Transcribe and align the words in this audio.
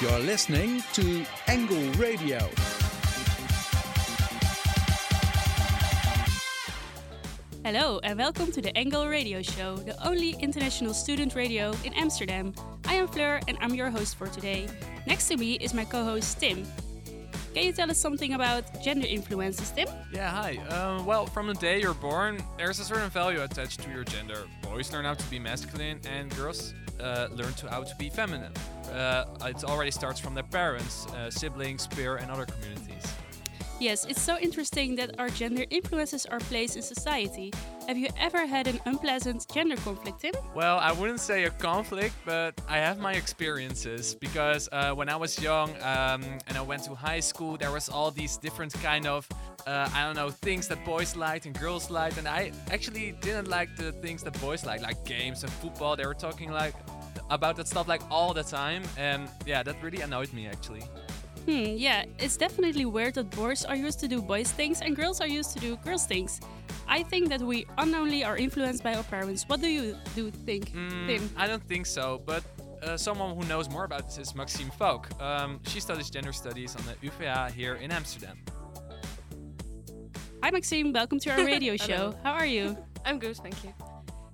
You're 0.00 0.18
listening 0.18 0.82
to 0.94 1.24
Angle 1.46 1.92
Radio. 1.92 2.38
Hello 7.64 8.00
and 8.02 8.18
welcome 8.18 8.50
to 8.50 8.60
the 8.60 8.76
Angle 8.76 9.06
Radio 9.06 9.40
Show, 9.40 9.76
the 9.76 9.96
only 10.04 10.32
international 10.40 10.94
student 10.94 11.36
radio 11.36 11.72
in 11.84 11.94
Amsterdam. 11.94 12.52
I 12.86 12.94
am 12.94 13.06
Fleur 13.06 13.40
and 13.46 13.56
I'm 13.60 13.72
your 13.72 13.88
host 13.88 14.16
for 14.16 14.26
today. 14.26 14.66
Next 15.06 15.28
to 15.28 15.36
me 15.36 15.54
is 15.54 15.72
my 15.72 15.84
co 15.84 16.02
host 16.02 16.40
Tim. 16.40 16.64
Can 17.54 17.62
you 17.62 17.72
tell 17.72 17.88
us 17.88 17.96
something 17.96 18.34
about 18.34 18.82
gender 18.82 19.06
influences, 19.06 19.70
Tim? 19.70 19.86
Yeah, 20.12 20.28
hi. 20.28 20.56
Um, 20.74 21.06
well, 21.06 21.24
from 21.24 21.46
the 21.46 21.54
day 21.54 21.80
you're 21.80 21.94
born, 21.94 22.42
there's 22.58 22.80
a 22.80 22.84
certain 22.84 23.10
value 23.10 23.42
attached 23.42 23.78
to 23.84 23.90
your 23.92 24.02
gender. 24.02 24.48
Boys 24.60 24.92
learn 24.92 25.04
how 25.04 25.14
to 25.14 25.30
be 25.30 25.38
masculine, 25.38 26.00
and 26.10 26.34
girls 26.34 26.74
uh, 26.98 27.28
learn 27.30 27.52
to 27.54 27.70
how 27.70 27.84
to 27.84 27.94
be 27.94 28.10
feminine. 28.10 28.52
Uh, 28.94 29.24
it 29.46 29.64
already 29.64 29.90
starts 29.90 30.20
from 30.20 30.34
their 30.34 30.44
parents, 30.44 31.06
uh, 31.06 31.30
siblings, 31.30 31.86
peer, 31.88 32.16
and 32.16 32.30
other 32.30 32.46
communities. 32.46 33.14
Yes, 33.80 34.04
it's 34.04 34.22
so 34.22 34.38
interesting 34.38 34.94
that 34.96 35.18
our 35.18 35.28
gender 35.28 35.64
influences 35.68 36.26
our 36.26 36.38
place 36.38 36.76
in 36.76 36.82
society. 36.82 37.52
Have 37.88 37.98
you 37.98 38.08
ever 38.18 38.46
had 38.46 38.68
an 38.68 38.80
unpleasant 38.86 39.46
gender 39.52 39.76
conflict, 39.76 40.20
Tim? 40.20 40.32
Well, 40.54 40.78
I 40.78 40.92
wouldn't 40.92 41.20
say 41.20 41.44
a 41.44 41.50
conflict, 41.50 42.14
but 42.24 42.58
I 42.68 42.78
have 42.78 42.98
my 42.98 43.14
experiences 43.14 44.14
because 44.14 44.68
uh, 44.70 44.92
when 44.94 45.08
I 45.08 45.16
was 45.16 45.42
young 45.42 45.70
um, 45.82 46.22
and 46.46 46.56
I 46.56 46.62
went 46.62 46.84
to 46.84 46.94
high 46.94 47.20
school, 47.20 47.56
there 47.56 47.72
was 47.72 47.88
all 47.88 48.10
these 48.12 48.36
different 48.36 48.72
kind 48.74 49.06
of 49.06 49.28
uh, 49.66 49.88
I 49.94 50.04
don't 50.04 50.16
know 50.16 50.30
things 50.30 50.68
that 50.68 50.84
boys 50.84 51.16
liked 51.16 51.46
and 51.46 51.58
girls 51.58 51.90
liked, 51.90 52.18
and 52.18 52.28
I 52.28 52.52
actually 52.70 53.12
didn't 53.20 53.48
like 53.48 53.76
the 53.76 53.92
things 53.92 54.22
that 54.22 54.38
boys 54.40 54.64
liked, 54.64 54.82
like 54.82 55.04
games 55.04 55.42
and 55.42 55.50
football. 55.52 55.96
They 55.96 56.06
were 56.06 56.14
talking 56.14 56.50
like 56.50 56.74
about 57.34 57.56
that 57.56 57.68
stuff 57.68 57.88
like 57.88 58.02
all 58.10 58.32
the 58.32 58.42
time, 58.44 58.82
and 58.96 59.28
yeah, 59.46 59.62
that 59.62 59.76
really 59.82 60.00
annoyed 60.00 60.32
me 60.32 60.46
actually. 60.46 60.82
Hmm, 61.44 61.76
yeah, 61.76 62.04
it's 62.18 62.38
definitely 62.38 62.86
weird 62.86 63.14
that 63.14 63.28
boys 63.36 63.64
are 63.66 63.76
used 63.76 64.00
to 64.00 64.08
do 64.08 64.22
boys 64.22 64.50
things 64.50 64.80
and 64.80 64.96
girls 64.96 65.20
are 65.20 65.26
used 65.26 65.52
to 65.54 65.60
do 65.60 65.76
girls 65.84 66.06
things. 66.06 66.40
I 66.88 67.02
think 67.02 67.28
that 67.28 67.42
we 67.42 67.66
unknowingly 67.76 68.24
are 68.24 68.36
influenced 68.38 68.82
by 68.82 68.94
our 68.94 69.02
parents. 69.04 69.44
What 69.48 69.60
do 69.60 69.68
you 69.68 69.96
do 70.14 70.30
think, 70.30 70.72
Mm, 70.72 71.06
Tim? 71.06 71.30
I 71.36 71.46
don't 71.46 71.62
think 71.68 71.84
so, 71.86 72.22
but 72.24 72.42
uh, 72.82 72.96
someone 72.96 73.36
who 73.36 73.44
knows 73.48 73.68
more 73.68 73.84
about 73.84 74.06
this 74.06 74.18
is 74.18 74.34
Maxime 74.34 74.70
Falk. 74.78 75.08
Um, 75.20 75.60
she 75.66 75.80
studies 75.80 76.08
gender 76.10 76.32
studies 76.32 76.76
on 76.76 76.82
the 76.86 76.94
UvA 77.02 77.50
here 77.54 77.74
in 77.76 77.90
Amsterdam. 77.92 78.38
Hi 80.42 80.50
Maxime, 80.50 80.92
welcome 80.92 81.18
to 81.20 81.30
our 81.30 81.44
radio 81.52 81.76
show. 81.76 82.14
How 82.22 82.32
are 82.32 82.46
you? 82.46 82.76
I'm 83.04 83.18
good, 83.18 83.36
thank 83.36 83.64
you. 83.64 83.72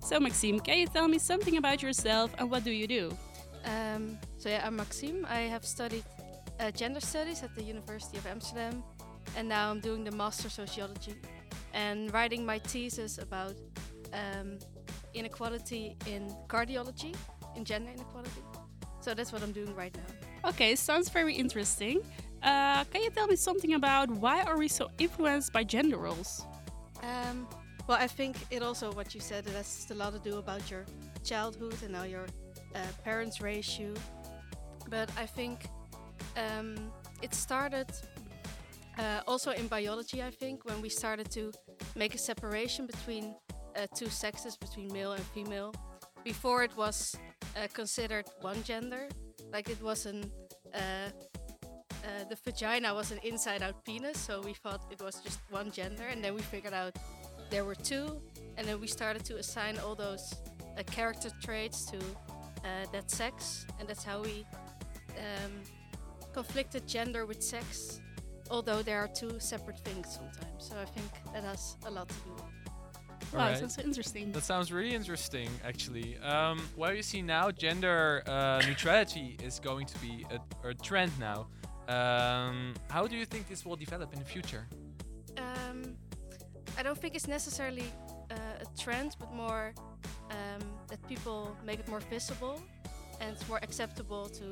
So 0.01 0.19
Maxime, 0.19 0.61
can 0.61 0.79
you 0.79 0.87
tell 0.87 1.07
me 1.09 1.19
something 1.19 1.57
about 1.57 1.83
yourself 1.83 2.33
and 2.39 2.51
what 2.51 2.65
do 2.65 2.71
you 2.71 2.87
do? 2.87 3.17
Um, 3.65 4.19
so 4.39 4.49
yeah, 4.49 4.67
I'm 4.67 4.77
Maxime. 4.77 5.27
I 5.29 5.41
have 5.41 5.65
studied 5.65 6.05
uh, 6.59 6.71
gender 6.71 7.01
studies 7.01 7.43
at 7.43 7.55
the 7.55 7.63
University 7.63 8.19
of 8.19 8.27
Amsterdam, 8.27 8.83
and 9.37 9.49
now 9.49 9.71
I'm 9.71 9.81
doing 9.81 10.05
the 10.05 10.11
master 10.11 10.49
sociology 10.49 11.15
and 11.73 12.13
writing 12.13 12.45
my 12.45 12.59
thesis 12.59 13.19
about 13.19 13.55
um, 14.13 14.59
inequality 15.15 15.97
in 16.07 16.35
cardiology, 16.49 17.15
in 17.57 17.65
gender 17.65 17.91
inequality. 17.91 18.43
So 19.01 19.15
that's 19.15 19.33
what 19.33 19.43
I'm 19.43 19.53
doing 19.53 19.75
right 19.75 19.95
now. 19.97 20.51
Okay, 20.51 20.75
sounds 20.75 21.09
very 21.09 21.35
interesting. 21.35 22.01
Uh, 22.43 22.85
can 22.85 23.03
you 23.03 23.11
tell 23.11 23.27
me 23.27 23.37
something 23.37 23.75
about 23.75 24.11
why 24.11 24.43
are 24.43 24.59
we 24.59 24.69
so 24.69 24.91
influenced 24.99 25.53
by 25.53 25.63
gender 25.63 25.99
roles? 25.99 26.47
Um, 27.03 27.47
well, 27.91 27.99
I 28.01 28.07
think 28.07 28.37
it 28.53 28.63
also 28.63 28.93
what 28.93 29.17
you 29.17 29.21
said 29.21 29.49
it 29.49 29.55
has 29.55 29.89
a 29.91 29.95
lot 29.95 30.13
to 30.13 30.21
do 30.21 30.39
about 30.39 30.71
your 30.71 30.87
childhood 31.25 31.75
and 31.85 31.97
how 31.97 32.05
your 32.05 32.27
uh, 32.77 32.79
parents 33.03 33.41
raise 33.41 33.81
you. 33.81 33.95
But 34.89 35.11
I 35.19 35.27
think 35.27 35.67
um, 36.37 36.77
it 37.21 37.35
started 37.35 37.91
uh, 38.97 39.23
also 39.27 39.51
in 39.51 39.67
biology. 39.67 40.23
I 40.23 40.31
think 40.31 40.65
when 40.65 40.81
we 40.81 40.89
started 40.89 41.33
to 41.33 41.53
make 41.97 42.15
a 42.15 42.19
separation 42.19 42.87
between 42.87 43.35
uh, 43.75 43.89
two 43.93 44.09
sexes, 44.09 44.57
between 44.57 44.93
male 44.93 45.15
and 45.15 45.25
female. 45.35 45.75
Before 46.23 46.63
it 46.63 46.77
was 46.77 47.17
uh, 47.57 47.67
considered 47.73 48.27
one 48.41 48.63
gender, 48.63 49.09
like 49.53 49.69
it 49.69 49.83
wasn't. 49.83 50.31
Uh, 50.73 51.11
uh, 52.03 52.25
the 52.29 52.37
vagina 52.45 52.95
was 52.95 53.11
an 53.11 53.19
inside-out 53.25 53.85
penis, 53.85 54.17
so 54.17 54.41
we 54.41 54.55
thought 54.55 54.81
it 54.91 55.03
was 55.03 55.17
just 55.17 55.41
one 55.51 55.71
gender, 55.71 56.05
and 56.05 56.25
then 56.25 56.35
we 56.35 56.41
figured 56.41 56.73
out 56.73 56.97
there 57.51 57.65
were 57.65 57.75
two, 57.75 58.21
and 58.57 58.67
then 58.67 58.81
we 58.81 58.87
started 58.87 59.25
to 59.25 59.37
assign 59.37 59.79
all 59.79 59.95
those 59.95 60.35
uh, 60.79 60.83
character 60.85 61.31
traits 61.43 61.85
to 61.87 61.99
uh, 61.99 62.87
that 62.93 63.11
sex, 63.11 63.67
and 63.79 63.89
that's 63.89 64.05
how 64.05 64.23
we 64.23 64.47
um, 65.19 65.53
conflicted 66.33 66.87
gender 66.87 67.27
with 67.27 67.43
sex, 67.43 68.01
although 68.51 68.83
there 68.83 68.99
are 68.99 69.09
two 69.09 69.39
separate 69.41 69.81
things 69.81 70.19
sometimes. 70.19 70.69
So 70.69 70.77
I 70.81 70.85
think 70.85 71.11
that 71.33 71.45
has 71.45 71.77
a 71.87 71.91
lot 71.91 72.09
to 72.09 72.15
do. 72.15 72.31
Wow, 73.33 73.41
Alright. 73.41 73.59
sounds 73.59 73.79
interesting. 73.79 74.33
That 74.33 74.43
sounds 74.45 74.73
really 74.73 74.95
interesting, 74.95 75.49
actually. 75.65 76.19
Um, 76.19 76.61
well, 76.77 76.93
you 76.95 77.03
see 77.03 77.23
now, 77.23 77.51
gender 77.51 78.23
uh, 78.27 78.61
neutrality 78.67 79.37
is 79.43 79.61
going 79.61 79.87
to 79.87 79.99
be 79.99 80.27
a, 80.31 80.69
a 80.69 80.75
trend 80.75 81.13
now. 81.19 81.47
Um, 81.89 82.75
how 82.89 83.07
do 83.07 83.17
you 83.17 83.25
think 83.25 83.49
this 83.49 83.65
will 83.65 83.77
develop 83.77 84.13
in 84.13 84.19
the 84.19 84.25
future? 84.25 84.69
I 86.81 86.83
don't 86.83 86.97
think 86.97 87.15
it's 87.15 87.29
necessarily 87.29 87.85
uh, 88.31 88.65
a 88.65 88.83
trend, 88.83 89.15
but 89.19 89.31
more 89.35 89.75
um, 90.31 90.63
that 90.89 91.07
people 91.07 91.55
make 91.63 91.79
it 91.79 91.87
more 91.89 92.01
visible 92.01 92.59
and 93.21 93.33
it's 93.35 93.47
more 93.51 93.59
acceptable 93.63 94.31
to 94.31 94.45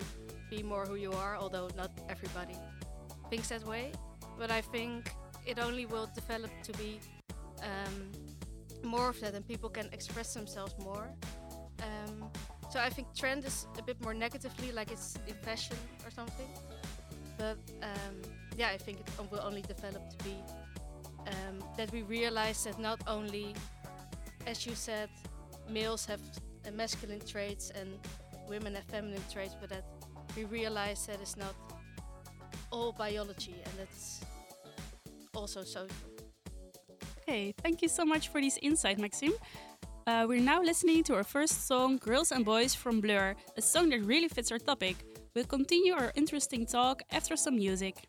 be 0.51 0.63
more 0.63 0.85
who 0.85 0.97
you 0.97 1.11
are, 1.13 1.39
although 1.39 1.71
not 1.75 1.91
everybody 2.11 2.55
thinks 3.31 3.49
that 3.49 3.67
way. 3.67 3.93
But 4.39 4.51
I 4.51 4.61
think 4.61 5.11
it 5.47 5.59
only 5.59 5.87
will 5.87 6.11
develop 6.15 6.51
to 6.65 6.73
be 6.75 7.01
um, 7.63 8.13
more 8.83 9.09
of 9.09 9.19
that 9.23 9.33
and 9.33 9.49
people 9.49 9.71
can 9.71 9.89
express 9.95 10.35
themselves 10.35 10.75
more. 10.85 11.09
Um, 11.83 12.31
so 12.69 12.79
I 12.79 12.91
think 12.91 13.07
trend 13.17 13.47
is 13.47 13.67
a 13.79 13.83
bit 13.83 13.99
more 14.03 14.13
negatively, 14.13 14.71
like 14.71 14.93
it's 14.93 15.19
in 15.27 15.35
fashion 15.37 15.79
or 16.05 16.11
something. 16.11 16.51
But 17.39 17.57
um, 17.83 18.21
yeah, 18.55 18.69
I 18.69 18.77
think 18.77 19.01
it 19.01 19.31
will 19.31 19.41
only 19.41 19.63
develop 19.63 20.11
to 20.11 20.25
be 20.25 20.35
um, 21.29 21.65
that 21.77 21.93
we 21.93 22.03
realize 22.03 22.65
that 22.65 22.79
not 22.79 23.01
only, 23.07 23.55
as 24.47 24.67
you 24.67 24.75
said, 24.75 25.09
males 25.69 26.07
have 26.07 26.21
uh, 26.67 26.71
masculine 26.73 27.21
traits 27.21 27.71
and 27.71 27.99
women 28.49 28.75
have 28.75 28.85
feminine 28.85 29.23
traits, 29.33 29.55
but 29.61 29.69
that 29.71 29.85
we 30.37 30.45
realize 30.45 31.07
that 31.07 31.21
it's 31.21 31.37
not 31.37 31.55
all 32.71 32.93
biology 32.93 33.55
and 33.65 33.75
that 33.79 33.89
it's 33.91 34.21
also 35.35 35.63
social. 35.63 35.97
Okay, 37.23 37.55
thank 37.63 37.83
you 37.83 37.89
so 37.89 38.05
much 38.05 38.29
for 38.29 38.41
this 38.41 38.59
insight, 38.63 38.99
Maxime. 38.99 39.35
Uh, 40.07 40.25
we're 40.27 40.41
now 40.41 40.63
listening 40.63 41.05
to 41.05 41.15
our 41.15 41.25
first 41.25 41.67
song, 41.67 41.99
Girls 41.99 42.33
and 42.33 42.43
Boys 42.45 42.75
from 42.75 43.01
Blur, 43.01 43.35
a 43.59 43.61
song 43.61 43.91
that 43.91 44.01
really 44.01 44.29
fits 44.29 44.51
our 44.51 44.59
topic. 44.59 44.97
We'll 45.35 45.45
continue 45.45 45.93
our 45.93 46.11
interesting 46.15 46.65
talk 46.65 47.03
after 47.13 47.37
some 47.37 47.57
music. 47.57 48.09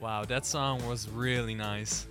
Wow, 0.00 0.24
that 0.24 0.46
song 0.46 0.80
was 0.88 1.10
really 1.10 1.54
nice. 1.54 2.06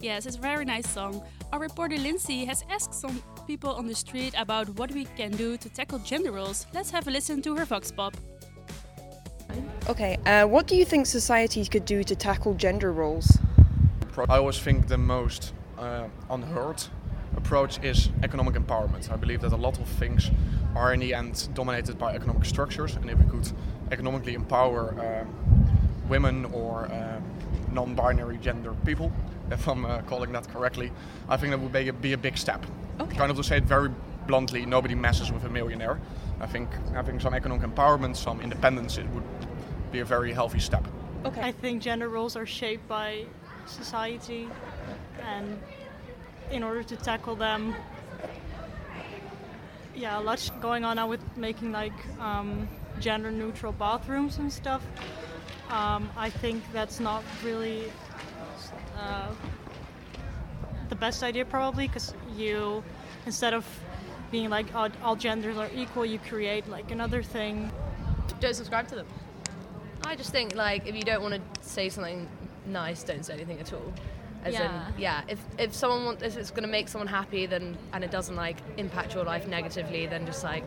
Yes, 0.00 0.26
it's 0.26 0.36
a 0.36 0.40
very 0.40 0.66
nice 0.66 0.86
song. 0.86 1.24
Our 1.50 1.60
reporter 1.60 1.96
Lindsay 1.96 2.44
has 2.44 2.62
asked 2.70 2.92
some 2.92 3.22
people 3.46 3.70
on 3.70 3.86
the 3.86 3.94
street 3.94 4.34
about 4.36 4.68
what 4.78 4.92
we 4.92 5.06
can 5.16 5.30
do 5.30 5.56
to 5.56 5.68
tackle 5.70 5.98
gender 6.00 6.30
roles. 6.30 6.66
Let's 6.74 6.90
have 6.90 7.08
a 7.08 7.10
listen 7.10 7.40
to 7.42 7.56
her 7.56 7.64
vox 7.64 7.90
pop. 7.90 8.14
Okay, 9.88 10.18
uh, 10.26 10.44
what 10.44 10.66
do 10.66 10.76
you 10.76 10.84
think 10.84 11.06
society 11.06 11.64
could 11.64 11.86
do 11.86 12.04
to 12.04 12.14
tackle 12.14 12.52
gender 12.52 12.92
roles? 12.92 13.38
I 14.28 14.36
always 14.36 14.58
think 14.58 14.88
the 14.88 14.98
most 14.98 15.54
uh, 15.78 16.08
unheard 16.28 16.84
approach 17.34 17.82
is 17.82 18.10
economic 18.22 18.56
empowerment. 18.56 19.10
I 19.10 19.16
believe 19.16 19.40
that 19.40 19.52
a 19.52 19.56
lot 19.56 19.78
of 19.80 19.88
things 19.88 20.30
are 20.76 20.92
in 20.92 21.00
the 21.00 21.14
end 21.14 21.48
dominated 21.54 21.98
by 21.98 22.14
economic 22.14 22.44
structures, 22.44 22.96
and 22.96 23.08
if 23.08 23.18
we 23.18 23.24
could 23.24 23.50
economically 23.90 24.34
empower 24.34 24.94
um, 25.00 25.47
women 26.08 26.44
or 26.46 26.90
um, 26.92 27.22
non-binary 27.72 28.38
gender 28.38 28.74
people, 28.84 29.12
if 29.50 29.66
I'm 29.68 29.84
uh, 29.84 30.02
calling 30.02 30.32
that 30.32 30.48
correctly, 30.48 30.90
I 31.28 31.36
think 31.36 31.50
that 31.52 31.58
would 31.58 31.72
be 31.72 31.88
a, 31.88 31.92
be 31.92 32.12
a 32.12 32.18
big 32.18 32.36
step. 32.36 32.64
Okay. 33.00 33.16
Kind 33.16 33.30
of 33.30 33.36
to 33.36 33.44
say 33.44 33.58
it 33.58 33.64
very 33.64 33.90
bluntly, 34.26 34.66
nobody 34.66 34.94
messes 34.94 35.32
with 35.32 35.44
a 35.44 35.48
millionaire. 35.48 35.98
I 36.40 36.46
think 36.46 36.68
having 36.92 37.20
some 37.20 37.34
economic 37.34 37.68
empowerment, 37.68 38.16
some 38.16 38.40
independence, 38.40 38.98
it 38.98 39.08
would 39.10 39.24
be 39.92 40.00
a 40.00 40.04
very 40.04 40.32
healthy 40.32 40.60
step. 40.60 40.86
Okay. 41.24 41.40
I 41.40 41.52
think 41.52 41.82
gender 41.82 42.08
roles 42.08 42.36
are 42.36 42.46
shaped 42.46 42.86
by 42.88 43.24
society, 43.66 44.48
and 45.22 45.58
in 46.50 46.62
order 46.62 46.82
to 46.82 46.96
tackle 46.96 47.36
them, 47.36 47.74
yeah, 49.94 50.18
a 50.18 50.22
lot's 50.22 50.50
going 50.60 50.84
on 50.84 50.96
now 50.96 51.08
with 51.08 51.20
making 51.36 51.72
like 51.72 51.92
um, 52.20 52.68
gender 53.00 53.30
neutral 53.30 53.72
bathrooms 53.72 54.38
and 54.38 54.52
stuff. 54.52 54.82
Um, 55.70 56.10
I 56.16 56.30
think 56.30 56.62
that's 56.72 56.98
not 57.00 57.22
really 57.44 57.92
uh, 58.96 59.30
the 60.88 60.94
best 60.94 61.22
idea, 61.22 61.44
probably, 61.44 61.88
because 61.88 62.14
you, 62.36 62.82
instead 63.26 63.52
of 63.52 63.66
being 64.30 64.50
like 64.50 64.74
all, 64.74 64.88
all 65.02 65.16
genders 65.16 65.56
are 65.56 65.70
equal, 65.74 66.06
you 66.06 66.18
create 66.18 66.68
like 66.68 66.90
another 66.90 67.22
thing 67.22 67.70
don't 68.40 68.54
subscribe 68.54 68.88
to 68.88 68.94
them. 68.94 69.06
I 70.04 70.16
just 70.16 70.30
think 70.30 70.54
like 70.54 70.86
if 70.86 70.94
you 70.94 71.02
don't 71.02 71.22
want 71.22 71.34
to 71.34 71.40
say 71.68 71.88
something 71.88 72.28
nice, 72.66 73.02
don't 73.02 73.24
say 73.24 73.34
anything 73.34 73.58
at 73.60 73.72
all. 73.72 73.92
As 74.44 74.54
Yeah. 74.54 74.88
in, 74.88 75.00
yeah. 75.00 75.22
If 75.28 75.40
if 75.58 75.74
someone 75.74 76.04
wants, 76.04 76.22
if 76.22 76.36
it's 76.36 76.50
gonna 76.50 76.68
make 76.68 76.88
someone 76.88 77.08
happy, 77.08 77.46
then 77.46 77.76
and 77.92 78.04
it 78.04 78.10
doesn't 78.10 78.36
like 78.36 78.56
impact 78.76 79.14
your 79.14 79.24
life 79.24 79.46
negatively, 79.48 80.06
then 80.06 80.24
just 80.24 80.44
like 80.44 80.64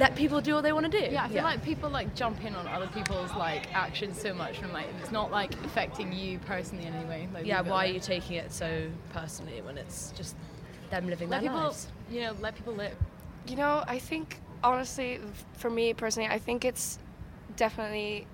let 0.00 0.16
people 0.16 0.40
do 0.40 0.54
what 0.54 0.62
they 0.62 0.72
want 0.72 0.90
to 0.90 1.00
do. 1.00 1.12
Yeah, 1.12 1.24
I 1.24 1.28
feel 1.28 1.42
like 1.42 1.62
people 1.62 1.90
like 1.90 2.14
jump 2.14 2.42
in 2.44 2.54
on 2.54 2.66
other 2.66 2.88
people's 2.88 3.30
like 3.32 3.72
actions 3.74 4.18
so 4.20 4.32
much, 4.32 4.58
and 4.60 4.72
like 4.72 4.88
if 4.88 5.02
it's 5.02 5.12
not 5.12 5.30
like 5.30 5.52
affecting 5.64 6.10
you 6.12 6.38
personally 6.40 6.86
in 6.86 6.94
any 6.94 7.04
way. 7.04 7.28
Like, 7.32 7.46
yeah. 7.46 7.58
leave 7.58 7.66
it 7.66 7.70
Why 7.70 7.84
are 7.84 7.92
you 7.92 8.00
taking 8.00 8.36
it 8.36 8.50
so 8.50 8.88
personally 9.12 9.60
when 9.60 9.76
it's 9.76 10.12
just 10.16 10.34
them 10.90 11.06
living 11.06 11.28
let 11.28 11.42
their 11.42 11.50
people, 11.50 11.66
lives? 11.66 11.88
you 12.10 12.22
know, 12.22 12.34
let 12.40 12.56
people 12.56 12.72
live. 12.72 12.96
You 13.46 13.56
know, 13.56 13.84
I 13.86 13.98
think 13.98 14.40
honestly, 14.64 15.20
for 15.52 15.70
me 15.70 15.92
personally, 15.92 16.30
I 16.30 16.38
think 16.38 16.64
it's 16.64 16.98
definitely 17.56 18.26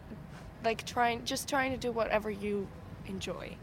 like 0.65 0.87
trying, 0.87 1.25
just 1.25 1.49
trying 1.49 1.73
to 1.73 1.79
do 1.79 1.91
whatever 1.91 2.31
you 2.31 2.69
enjoy, 3.07 3.57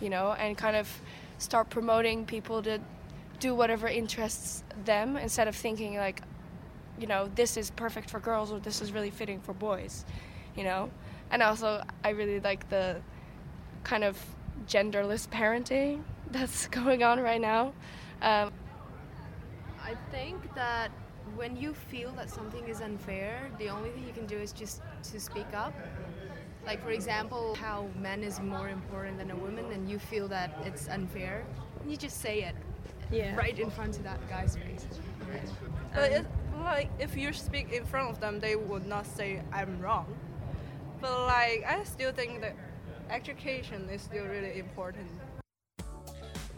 you 0.00 0.08
know, 0.08 0.32
and 0.32 0.56
kind 0.56 0.76
of 0.76 0.88
start 1.36 1.68
promoting 1.68 2.24
people 2.24 2.62
to 2.62 2.80
do 3.38 3.54
whatever 3.54 3.86
interests 3.86 4.64
them 4.84 5.16
instead 5.16 5.46
of 5.46 5.54
thinking 5.54 5.96
like, 5.96 6.22
you 7.00 7.06
know, 7.06 7.28
this 7.34 7.56
is 7.56 7.70
perfect 7.70 8.10
for 8.10 8.20
girls 8.20 8.52
or 8.52 8.58
this 8.60 8.80
is 8.80 8.92
really 8.92 9.10
fitting 9.10 9.40
for 9.40 9.52
boys, 9.54 10.04
you 10.56 10.64
know. 10.64 10.90
And 11.30 11.42
also, 11.42 11.82
I 12.04 12.10
really 12.10 12.40
like 12.40 12.68
the 12.68 13.00
kind 13.84 14.04
of 14.04 14.18
genderless 14.66 15.28
parenting 15.28 16.02
that's 16.30 16.66
going 16.80 17.02
on 17.02 17.20
right 17.20 17.40
now. 17.40 17.72
Um, 18.22 18.52
I 19.84 19.94
think 20.10 20.54
that 20.54 20.90
when 21.36 21.56
you 21.56 21.74
feel 21.74 22.10
that 22.12 22.30
something 22.30 22.66
is 22.68 22.80
unfair, 22.80 23.50
the 23.58 23.68
only 23.70 23.90
thing 23.90 24.04
you 24.06 24.12
can 24.12 24.26
do 24.26 24.36
is 24.38 24.52
just 24.52 24.82
to 25.12 25.20
speak 25.20 25.46
up. 25.54 25.72
Like 26.66 26.82
for 26.82 26.90
example, 26.90 27.54
how 27.54 27.88
men 28.00 28.22
is 28.22 28.40
more 28.40 28.68
important 28.68 29.18
than 29.18 29.30
a 29.30 29.36
woman, 29.36 29.64
and 29.72 29.88
you 29.88 29.98
feel 29.98 30.28
that 30.28 30.50
it's 30.64 30.88
unfair, 30.88 31.44
you 31.86 31.96
just 31.96 32.20
say 32.20 32.42
it 32.42 32.54
Yeah. 33.10 33.34
right 33.36 33.58
in 33.58 33.70
front 33.70 33.96
of 33.96 34.04
that 34.04 34.20
guy's 34.28 34.56
face. 34.56 34.86
But 35.94 36.12
it, 36.12 36.26
like 36.62 36.90
if 36.98 37.16
you 37.16 37.32
speak 37.32 37.72
in 37.72 37.84
front 37.84 38.10
of 38.10 38.20
them, 38.20 38.40
they 38.40 38.56
would 38.56 38.86
not 38.86 39.06
say 39.06 39.42
I'm 39.52 39.80
wrong. 39.80 40.06
But 41.00 41.12
like 41.26 41.64
I 41.66 41.84
still 41.84 42.12
think 42.12 42.40
that 42.40 42.56
education 43.10 43.88
is 43.90 44.02
still 44.02 44.24
really 44.24 44.58
important. 44.58 45.08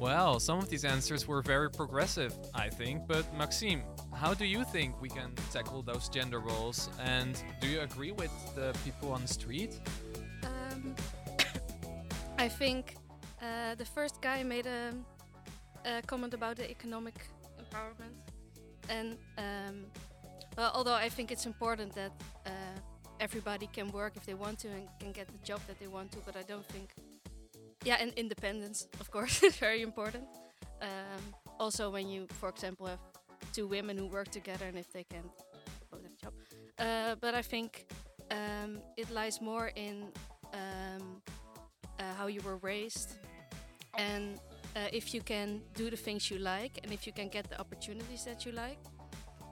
Well, 0.00 0.40
some 0.40 0.58
of 0.58 0.70
these 0.70 0.86
answers 0.86 1.28
were 1.28 1.42
very 1.42 1.70
progressive, 1.70 2.34
I 2.54 2.70
think. 2.70 3.06
But 3.06 3.26
Maxime, 3.36 3.82
how 4.14 4.32
do 4.32 4.46
you 4.46 4.64
think 4.64 4.98
we 4.98 5.10
can 5.10 5.34
tackle 5.52 5.82
those 5.82 6.08
gender 6.08 6.40
roles? 6.40 6.88
And 7.04 7.42
do 7.60 7.68
you 7.68 7.80
agree 7.80 8.12
with 8.12 8.32
the 8.54 8.74
people 8.82 9.12
on 9.12 9.20
the 9.20 9.28
street? 9.28 9.78
Um, 10.42 10.94
I 12.38 12.48
think 12.48 12.96
uh, 13.42 13.74
the 13.74 13.84
first 13.84 14.22
guy 14.22 14.42
made 14.42 14.66
a, 14.66 14.94
a 15.84 16.00
comment 16.06 16.32
about 16.32 16.56
the 16.56 16.70
economic 16.70 17.16
empowerment, 17.60 18.14
and 18.90 19.16
um, 19.38 19.86
well, 20.56 20.72
although 20.74 20.94
I 20.94 21.08
think 21.08 21.30
it's 21.30 21.46
important 21.46 21.94
that 21.94 22.12
uh, 22.44 22.50
everybody 23.20 23.66
can 23.66 23.90
work 23.92 24.16
if 24.16 24.26
they 24.26 24.34
want 24.34 24.58
to 24.60 24.68
and 24.68 24.88
can 24.98 25.12
get 25.12 25.28
the 25.28 25.38
job 25.44 25.60
that 25.68 25.78
they 25.78 25.86
want 25.86 26.12
to, 26.12 26.18
but 26.26 26.36
I 26.36 26.42
don't 26.42 26.66
think, 26.66 26.90
yeah, 27.84 27.96
and 28.00 28.12
independence, 28.14 28.88
of 29.00 29.10
course, 29.10 29.42
is 29.48 29.56
very 29.56 29.82
important. 29.82 30.24
Um, 30.82 31.22
also, 31.58 31.90
when 31.90 32.08
you, 32.08 32.26
for 32.40 32.48
example, 32.48 32.86
have 32.86 32.98
two 33.52 33.66
women 33.66 33.96
who 33.96 34.06
work 34.06 34.28
together 34.30 34.66
and 34.66 34.78
if 34.78 34.92
they 34.92 35.04
can 35.04 35.22
both 35.90 36.02
have 36.02 36.12
a 36.12 36.24
job, 36.24 36.32
uh, 36.78 37.14
but 37.20 37.34
I 37.34 37.42
think 37.42 37.86
um, 38.30 38.80
it 38.96 39.10
lies 39.10 39.40
more 39.40 39.70
in 39.76 40.08
um, 40.52 41.22
uh, 41.98 42.14
how 42.18 42.26
you 42.26 42.40
were 42.42 42.56
raised 42.56 43.14
and 43.96 44.40
uh, 44.76 44.80
if 44.92 45.14
you 45.14 45.20
can 45.20 45.60
do 45.74 45.90
the 45.90 45.96
things 45.96 46.30
you 46.30 46.38
like 46.38 46.78
and 46.82 46.92
if 46.92 47.06
you 47.06 47.12
can 47.12 47.28
get 47.28 47.48
the 47.50 47.58
opportunities 47.60 48.24
that 48.24 48.44
you 48.46 48.52
like 48.52 48.78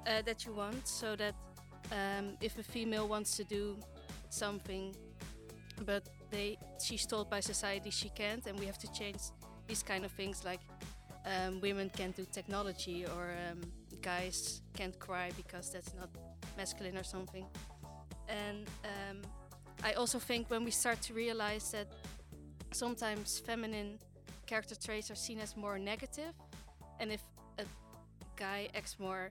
uh, 0.07 0.23
that 0.23 0.45
you 0.45 0.53
want 0.53 0.87
so 0.87 1.17
that 1.17 1.35
um, 1.93 2.37
if 2.41 2.59
a 2.59 2.63
female 2.63 3.09
wants 3.09 3.37
to 3.37 3.45
do 3.45 3.77
something 4.31 4.95
but 5.85 6.09
they 6.31 6.59
she's 6.83 7.07
told 7.07 7.31
by 7.31 7.41
society 7.41 7.91
she 7.91 8.11
can't 8.11 8.47
and 8.47 8.59
we 8.59 8.67
have 8.67 8.79
to 8.79 8.91
change 8.93 9.21
these 9.67 9.83
kind 9.83 10.05
of 10.05 10.13
things 10.13 10.45
like 10.45 10.61
um, 11.27 11.61
women 11.61 11.91
can't 11.91 12.17
do 12.17 12.25
technology 12.33 13.05
or 13.05 13.33
um, 13.51 13.61
guys 14.03 14.63
can't 14.77 14.99
cry 14.99 15.31
because 15.37 15.71
that's 15.71 15.95
not 15.95 16.09
masculine 16.57 16.97
or 16.97 17.05
something. 17.05 17.47
And 18.29 18.67
um, 18.85 19.23
I 19.83 19.93
also 19.93 20.19
think 20.19 20.51
when 20.51 20.65
we 20.65 20.71
start 20.71 21.01
to 21.03 21.15
realize 21.15 21.71
that 21.73 21.89
sometimes 22.73 23.39
feminine 23.39 23.99
character 24.49 24.75
traits 24.75 25.11
are 25.11 25.21
seen 25.27 25.39
as 25.41 25.57
more 25.57 25.79
negative, 25.79 26.35
and 27.01 27.13
if 27.13 27.23
a 27.59 27.65
guy 28.37 28.69
acts 28.75 28.97
more 28.99 29.31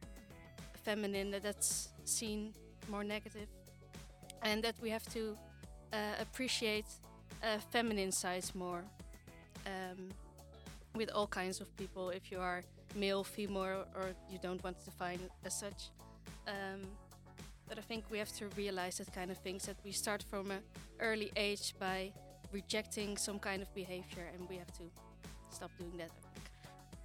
feminine, 0.85 1.31
that 1.31 1.43
that's 1.43 1.89
seen 2.05 2.53
more 2.87 3.03
negative, 3.03 3.49
and 4.43 4.63
that 4.63 4.75
we 4.81 4.89
have 4.89 5.05
to 5.13 5.37
uh, 5.91 5.97
appreciate 6.21 6.85
uh, 7.43 7.57
feminine 7.71 8.11
sides 8.11 8.53
more 8.55 8.83
um, 9.65 10.09
with 10.95 11.09
all 11.15 11.27
kinds 11.27 11.59
of 11.61 11.67
people. 11.77 12.09
If 12.09 12.31
you 12.31 12.39
are 12.39 12.63
male, 12.95 13.23
female, 13.23 13.85
or 13.95 14.05
you 14.31 14.39
don't 14.41 14.63
want 14.63 14.79
to 14.79 14.85
define 14.85 15.19
as 15.45 15.53
such. 15.59 15.89
Um, 16.47 16.81
but 17.67 17.77
I 17.77 17.81
think 17.81 18.05
we 18.09 18.17
have 18.19 18.33
to 18.37 18.45
realize 18.55 18.97
that 18.99 19.13
kind 19.13 19.29
of 19.29 19.37
things 19.37 19.65
that 19.65 19.77
we 19.83 19.91
start 19.91 20.23
from 20.23 20.51
an 20.51 20.61
early 20.99 21.31
age 21.35 21.73
by 21.79 22.13
rejecting 22.53 23.17
some 23.17 23.39
kind 23.39 23.61
of 23.61 23.73
behavior, 23.75 24.25
and 24.33 24.47
we 24.49 24.55
have 24.55 24.71
to 24.77 24.83
stop 25.57 25.71
doing 25.77 25.97
that. 25.97 26.11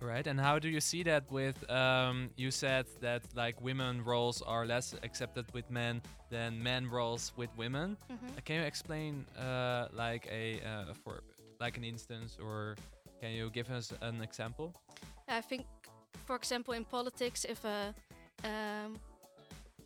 Right, 0.00 0.26
and 0.26 0.38
how 0.40 0.59
do 0.59 0.68
you 0.68 0.80
see 0.80 1.02
that 1.04 1.25
with, 1.30 1.59
um, 1.71 2.30
you 2.37 2.50
said 2.50 2.87
that 3.00 3.23
like 3.37 3.56
women 3.62 4.04
roles 4.04 4.42
are 4.42 4.66
less 4.66 4.94
accepted 5.02 5.47
with 5.54 5.71
men 5.71 6.02
than 6.28 6.61
men 6.62 6.90
roles 6.90 7.32
with 7.37 7.50
women. 7.56 7.97
Mhm. 8.11 8.28
Uh, 8.37 8.40
can 8.44 8.56
you 8.61 8.66
explain 8.66 9.12
uh, 9.38 9.87
like 10.04 10.25
a, 10.26 10.61
uh, 10.71 10.94
for 11.02 11.23
like 11.61 11.78
an 11.78 11.85
instance 11.85 12.37
or 12.42 12.76
can 13.21 13.30
you 13.38 13.50
give 13.50 13.71
us 13.71 13.92
an 14.00 14.21
example? 14.23 14.68
I 15.28 15.40
think, 15.40 15.64
for 16.26 16.37
example, 16.37 16.75
in 16.75 16.85
politics, 16.85 17.44
if 17.44 17.64
a 17.64 17.94
um, 18.44 18.99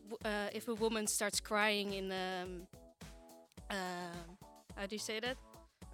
w- 0.08 0.22
uh, 0.24 0.58
if 0.58 0.68
a 0.68 0.74
woman 0.74 1.06
starts 1.06 1.40
crying 1.40 1.92
in 1.92 2.06
um, 2.10 2.50
um 3.70 4.26
how 4.76 4.86
do 4.88 4.94
you 4.94 5.04
say 5.10 5.20
that? 5.20 5.36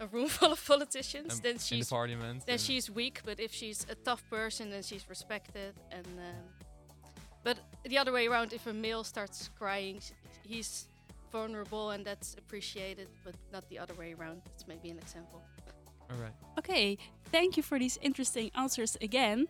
A 0.02 0.06
room 0.06 0.28
full 0.38 0.52
of 0.52 0.60
politicians, 0.72 1.32
Um, 1.34 1.40
then 1.42 1.52
in 1.52 1.58
the 1.58 1.62
she's 1.62 1.88
parliament, 1.88 2.38
then 2.46 2.58
she's 2.58 2.86
weak. 2.90 3.16
But 3.28 3.38
if 3.46 3.52
she's 3.60 3.80
a 3.94 3.96
tough 4.08 4.22
person, 4.28 4.64
then 4.70 4.82
she's 4.82 5.04
respected. 5.14 5.72
And 5.96 6.06
um, 6.28 6.44
but 7.46 7.56
the 7.92 7.98
other 8.02 8.12
way 8.12 8.24
around, 8.30 8.52
if 8.52 8.66
a 8.66 8.72
male 8.72 9.04
starts 9.04 9.38
crying, 9.58 10.00
he's 10.52 10.70
vulnerable 11.32 11.90
and 11.94 12.04
that's 12.04 12.34
appreciated, 12.42 13.08
but 13.24 13.34
not 13.52 13.68
the 13.68 13.78
other 13.78 13.94
way 13.94 14.14
around. 14.18 14.42
That's 14.46 14.66
maybe 14.66 14.88
an 14.90 14.98
example. 14.98 15.40
All 16.10 16.18
right. 16.24 16.34
Okay, 16.58 16.98
thank 17.30 17.56
you 17.56 17.62
for 17.62 17.78
these 17.78 17.98
interesting 18.02 18.50
answers 18.54 18.96
again. 19.00 19.46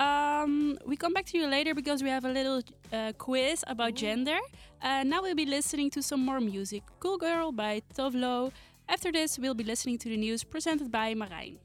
Um, 0.00 0.78
we 0.86 0.96
come 0.96 1.12
back 1.12 1.26
to 1.26 1.38
you 1.38 1.46
later 1.46 1.74
because 1.74 2.02
we 2.02 2.08
have 2.08 2.24
a 2.24 2.32
little 2.32 2.62
uh, 2.92 3.12
quiz 3.18 3.62
about 3.66 3.94
gender. 3.94 4.38
Uh, 4.82 5.02
now 5.04 5.20
we'll 5.22 5.34
be 5.34 5.44
listening 5.58 5.90
to 5.90 6.02
some 6.02 6.24
more 6.24 6.40
music. 6.40 6.82
Cool 7.00 7.18
Girl 7.18 7.52
by 7.52 7.82
Tove 7.94 8.14
Lo. 8.14 8.50
After 8.90 9.12
this, 9.12 9.38
we'll 9.38 9.54
be 9.54 9.62
listening 9.62 9.98
to 9.98 10.08
the 10.08 10.16
news 10.16 10.42
presented 10.42 10.90
by 10.90 11.14
Marijn. 11.14 11.58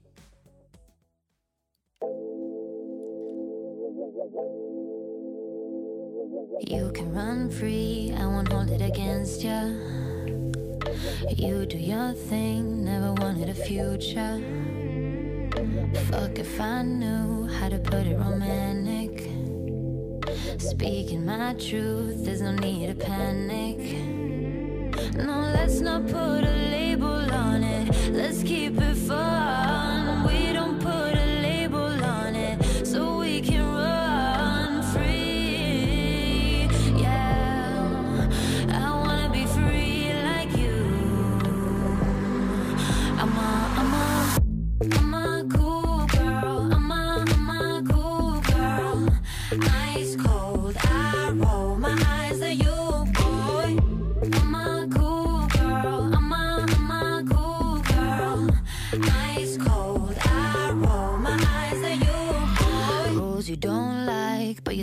You 6.62 6.92
can 6.94 7.12
run 7.16 7.50
free, 7.50 8.14
I 8.16 8.28
won't 8.28 8.54
hold 8.54 8.70
it 8.70 8.82
against 8.82 9.42
ya. 9.42 9.64
You 11.36 11.66
do 11.66 11.80
your 11.80 12.14
thing, 12.14 12.86
never 12.86 13.12
wanted 13.14 13.50
a 13.50 13.56
future. 13.56 14.40
Fuck 16.12 16.38
if 16.38 16.62
I 16.62 16.84
knew 16.84 17.48
how 17.48 17.70
to 17.70 17.80
put 17.80 18.06
it 18.06 18.20
romantic. 18.20 19.32
Speaking 20.62 21.26
my 21.26 21.56
truth, 21.56 22.24
there's 22.24 22.42
no 22.42 22.52
need 22.52 22.88
to 22.88 22.94
panic. 22.94 23.80
No, 25.16 25.52
let's 25.54 25.82
not 25.82 26.06
put 26.08 26.44
a 26.44 26.52
label 26.72 26.95
on 27.36 27.64
it. 27.64 28.14
Let's 28.14 28.42
keep 28.44 28.80
it 28.82 28.96
fun. 28.96 29.65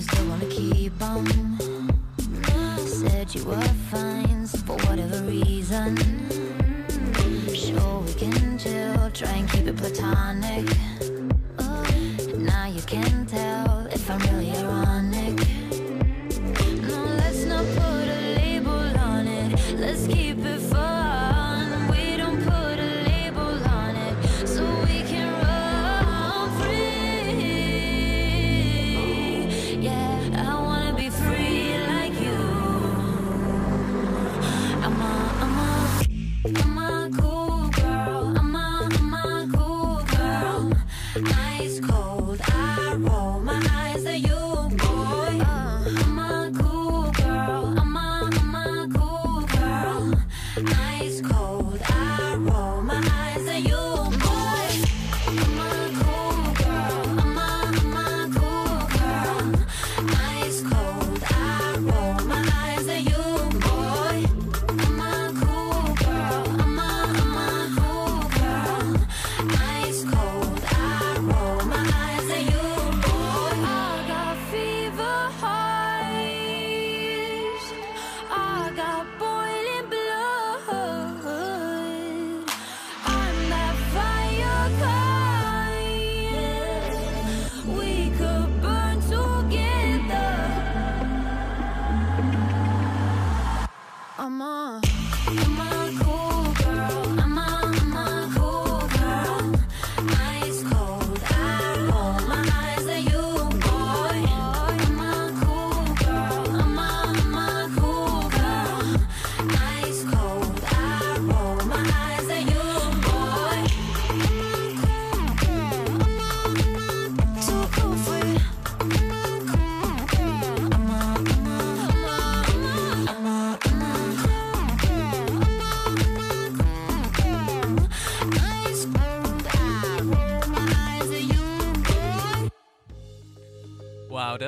Still 0.03 0.27
wanna 0.29 0.47
keep 0.47 1.01
'em. 1.01 1.59
Said 2.87 3.35
you 3.35 3.45
were 3.45 3.61
fine 3.91 4.47
for 4.67 4.77
whatever 4.87 5.23
reason. 5.23 5.97
Sure, 7.55 8.01
we 8.01 8.15
can 8.15 8.59
chill, 8.59 9.11
try 9.11 9.31
and 9.31 9.49
keep 9.51 9.67
it 9.67 9.77
platonic. 9.77 10.72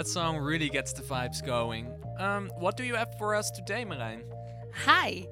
That 0.04 0.10
song 0.10 0.36
really 0.36 0.68
gets 0.68 0.92
the 0.92 1.02
vibes 1.02 1.44
going. 1.44 1.88
Um, 2.18 2.50
what 2.58 2.76
do 2.76 2.84
you 2.84 2.94
have 2.94 3.16
for 3.16 3.34
us 3.34 3.50
today, 3.50 3.86
Marijn? 3.86 4.20
Hi. 4.84 5.26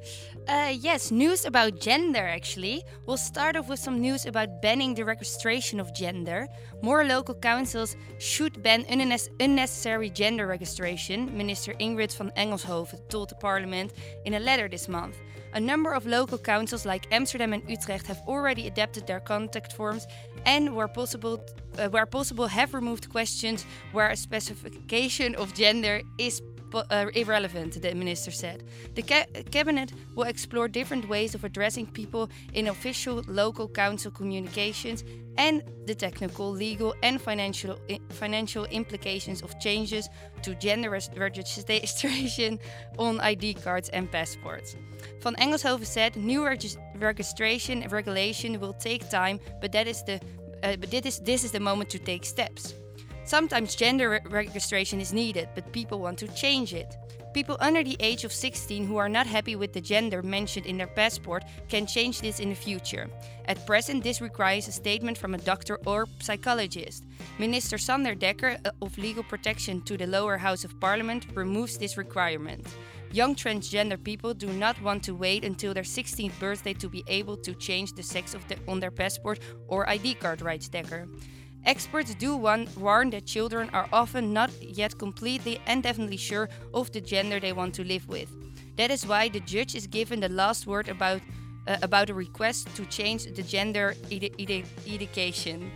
Uh, 0.48 0.72
yes, 0.74 1.10
news 1.10 1.44
about 1.44 1.78
gender 1.78 2.26
actually. 2.26 2.82
We'll 3.06 3.18
start 3.18 3.56
off 3.56 3.68
with 3.68 3.80
some 3.80 4.00
news 4.00 4.24
about 4.24 4.62
banning 4.62 4.94
the 4.94 5.04
registration 5.04 5.78
of 5.78 5.92
gender. 5.94 6.46
More 6.80 7.04
local 7.04 7.34
councils 7.34 7.96
should 8.18 8.62
ban 8.62 8.86
unnecessary 8.88 10.08
gender 10.08 10.46
registration, 10.46 11.36
Minister 11.36 11.74
Ingrid 11.74 12.16
van 12.16 12.32
Engelshoven 12.38 13.06
told 13.10 13.28
the 13.28 13.34
parliament 13.34 13.92
in 14.24 14.34
a 14.34 14.40
letter 14.40 14.68
this 14.68 14.88
month. 14.88 15.18
A 15.54 15.61
number 15.61 15.92
of 15.92 16.06
local 16.06 16.38
councils 16.38 16.87
like 16.87 17.06
Amsterdam 17.12 17.52
and 17.52 17.62
Utrecht 17.68 18.06
have 18.06 18.21
already 18.26 18.66
adapted 18.66 19.06
their 19.06 19.21
contact 19.21 19.73
forms 19.75 20.06
and 20.47 20.75
where 20.75 20.88
possible 20.88 21.44
uh, 21.78 21.88
where 21.88 22.06
possible 22.06 22.47
have 22.47 22.75
removed 22.75 23.11
questions 23.11 23.66
where 23.92 24.09
a 24.11 24.16
specification 24.16 25.35
of 25.35 25.54
gender 25.54 26.02
is 26.18 26.42
uh, 26.74 27.06
irrelevant, 27.14 27.80
the 27.80 27.94
minister 27.94 28.30
said. 28.30 28.64
The 28.94 29.02
ca- 29.02 29.26
cabinet 29.50 29.92
will 30.14 30.24
explore 30.24 30.68
different 30.68 31.08
ways 31.08 31.34
of 31.34 31.44
addressing 31.44 31.86
people 31.86 32.30
in 32.54 32.68
official 32.68 33.22
local 33.26 33.68
council 33.68 34.10
communications 34.10 35.04
and 35.36 35.62
the 35.86 35.94
technical, 35.94 36.50
legal, 36.50 36.94
and 37.02 37.20
financial 37.20 37.78
financial 38.10 38.64
implications 38.66 39.42
of 39.42 39.58
changes 39.58 40.08
to 40.42 40.54
gender 40.54 40.90
registration 40.90 42.58
on 42.98 43.20
ID 43.20 43.54
cards 43.54 43.88
and 43.90 44.10
passports. 44.10 44.76
Van 45.20 45.35
Engelshoven 45.37 45.87
said 45.87 46.16
new 46.16 46.44
regis- 46.44 46.76
registration 46.96 47.87
regulation 47.88 48.61
will 48.61 48.74
take 48.74 49.08
time, 49.08 49.40
but 49.61 49.72
that 49.72 49.87
is 49.87 50.02
the 50.04 50.20
uh, 50.62 50.76
but 50.76 50.90
this 50.90 51.06
is 51.06 51.18
this 51.20 51.44
is 51.44 51.52
the 51.52 51.61
moment 51.61 51.90
to 51.90 51.98
take 51.98 52.24
steps. 52.24 52.74
Sometimes 53.33 53.75
gender 53.75 54.11
re- 54.11 54.21
registration 54.29 55.01
is 55.01 55.14
needed, 55.14 55.49
but 55.55 55.73
people 55.73 56.01
want 56.01 56.18
to 56.18 56.29
change 56.35 56.75
it. 56.75 56.99
People 57.33 57.57
under 57.61 57.83
the 57.83 57.97
age 57.99 58.25
of 58.25 58.31
16 58.31 58.87
who 58.87 58.99
are 58.99 59.09
not 59.09 59.27
happy 59.27 59.57
with 59.57 59.73
the 59.73 59.81
gender 59.81 60.23
mentioned 60.23 60.66
in 60.66 60.77
their 60.77 60.87
passport 60.87 61.42
can 61.71 61.87
change 61.87 62.21
this 62.21 62.40
in 62.40 62.51
the 62.51 62.55
future. 62.55 63.09
At 63.47 63.66
present, 63.66 64.05
this 64.05 64.21
requires 64.21 64.68
a 64.68 64.73
statement 64.73 65.16
from 65.16 65.33
a 65.33 65.38
doctor 65.38 65.79
or 65.87 66.09
psychologist. 66.21 67.05
Minister 67.38 67.79
Sander 67.79 68.14
Dekker 68.14 68.59
uh, 68.66 68.71
of 68.83 68.99
Legal 68.99 69.23
Protection 69.23 69.81
to 69.87 69.97
the 69.97 70.07
lower 70.07 70.37
house 70.37 70.62
of 70.62 70.79
parliament 70.79 71.25
removes 71.33 71.79
this 71.79 71.97
requirement. 71.97 72.66
Young 73.12 73.35
transgender 73.35 74.03
people 74.05 74.35
do 74.35 74.53
not 74.53 74.79
want 74.83 75.03
to 75.05 75.14
wait 75.14 75.42
until 75.42 75.73
their 75.73 75.85
16th 75.85 76.38
birthday 76.38 76.75
to 76.75 76.88
be 76.90 77.03
able 77.07 77.38
to 77.38 77.55
change 77.55 77.95
the 77.95 78.03
sex 78.03 78.37
the, 78.49 78.59
on 78.68 78.79
their 78.79 78.90
passport 78.90 79.38
or 79.68 79.88
ID 79.88 80.16
card, 80.16 80.42
writes 80.42 80.68
Dekker. 80.68 81.09
Experts 81.64 82.14
do 82.16 82.37
warn 82.37 83.11
that 83.11 83.25
children 83.25 83.70
are 83.72 83.88
often 83.92 84.33
not 84.33 84.51
yet 84.61 84.98
completely 84.98 85.61
and 85.66 85.83
definitely 85.83 86.16
sure 86.16 86.48
of 86.75 86.90
the 86.90 87.01
gender 87.01 87.38
they 87.38 87.53
want 87.53 87.75
to 87.75 87.85
live 87.85 88.09
with. 88.09 88.31
That 88.77 88.90
is 88.90 89.07
why 89.07 89.29
the 89.29 89.40
judge 89.40 89.75
is 89.75 89.87
given 89.87 90.20
the 90.20 90.29
last 90.29 90.66
word 90.66 90.88
about 90.88 91.20
uh, 91.68 91.77
about 91.83 92.11
a 92.11 92.14
request 92.14 92.75
to 92.75 92.85
change 92.87 93.25
the 93.25 93.42
gender 93.42 93.94
education. 94.11 95.70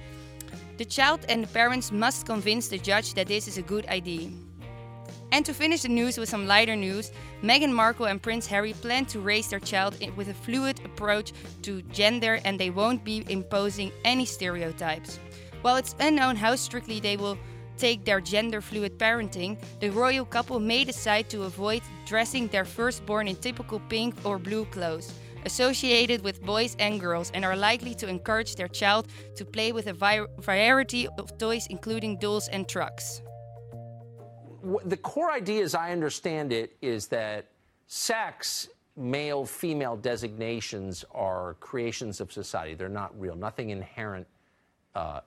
The 0.79 0.85
child 0.85 1.25
and 1.29 1.45
the 1.45 1.49
parents 1.49 1.93
must 1.93 2.27
convince 2.27 2.67
the 2.69 2.79
judge 2.79 3.15
that 3.15 3.29
this 3.29 3.47
is 3.47 3.57
a 3.57 3.63
good 3.63 3.87
idea. 3.87 4.31
And 5.33 5.45
to 5.47 5.55
finish 5.55 5.83
the 5.83 5.89
news 5.89 6.19
with 6.19 6.29
some 6.29 6.47
lighter 6.47 6.77
news, 6.77 7.13
Meghan 7.43 7.73
Markle 7.73 8.07
and 8.07 8.23
Prince 8.23 8.47
Harry 8.47 8.73
plan 8.73 9.07
to 9.07 9.21
raise 9.21 9.49
their 9.49 9.61
child 9.61 9.97
with 10.17 10.29
a 10.29 10.35
fluid 10.35 10.81
approach 10.85 11.33
to 11.63 11.83
gender 11.83 12.41
and 12.45 12.59
they 12.59 12.71
won't 12.71 13.05
be 13.05 13.25
imposing 13.29 13.93
any 14.05 14.25
stereotypes. 14.25 15.19
While 15.67 15.79
it's 15.79 15.97
unknown 15.99 16.37
how 16.37 16.55
strictly 16.55 17.01
they 17.01 17.17
will 17.17 17.37
take 17.77 18.05
their 18.05 18.21
gender 18.21 18.61
fluid 18.61 19.01
parenting, 19.01 19.59
the 19.81 19.91
royal 19.91 20.25
couple 20.25 20.61
may 20.61 20.85
decide 20.85 21.29
to 21.31 21.43
avoid 21.43 21.83
dressing 22.07 22.47
their 22.47 22.65
firstborn 22.65 23.27
in 23.27 23.35
typical 23.35 23.81
pink 23.89 24.15
or 24.25 24.39
blue 24.39 24.65
clothes 24.67 25.13
associated 25.45 26.23
with 26.23 26.41
boys 26.41 26.77
and 26.79 27.01
girls 27.01 27.33
and 27.35 27.45
are 27.45 27.57
likely 27.57 27.97
to 27.97 28.07
encourage 28.07 28.55
their 28.55 28.69
child 28.69 29.09
to 29.35 29.45
play 29.45 29.73
with 29.73 29.89
a 29.89 29.93
vi- 29.93 30.29
variety 30.39 31.09
of 31.19 31.37
toys 31.37 31.67
including 31.69 32.17
dolls 32.17 32.47
and 32.47 32.69
trucks. 32.69 33.21
The 34.85 34.97
core 34.97 35.33
idea, 35.33 35.65
as 35.65 35.75
I 35.75 35.91
understand 35.91 36.53
it, 36.53 36.77
is 36.81 37.09
that 37.09 37.47
sex, 37.89 38.69
male, 38.97 39.45
female 39.45 39.97
designations 39.97 41.05
are 41.11 41.57
creations 41.59 42.21
of 42.21 42.31
society. 42.31 42.75
They're 42.75 42.89
not 42.89 43.21
real. 43.21 43.35
Nothing 43.35 43.71
inherent 43.71 44.29
uh, 44.95 45.23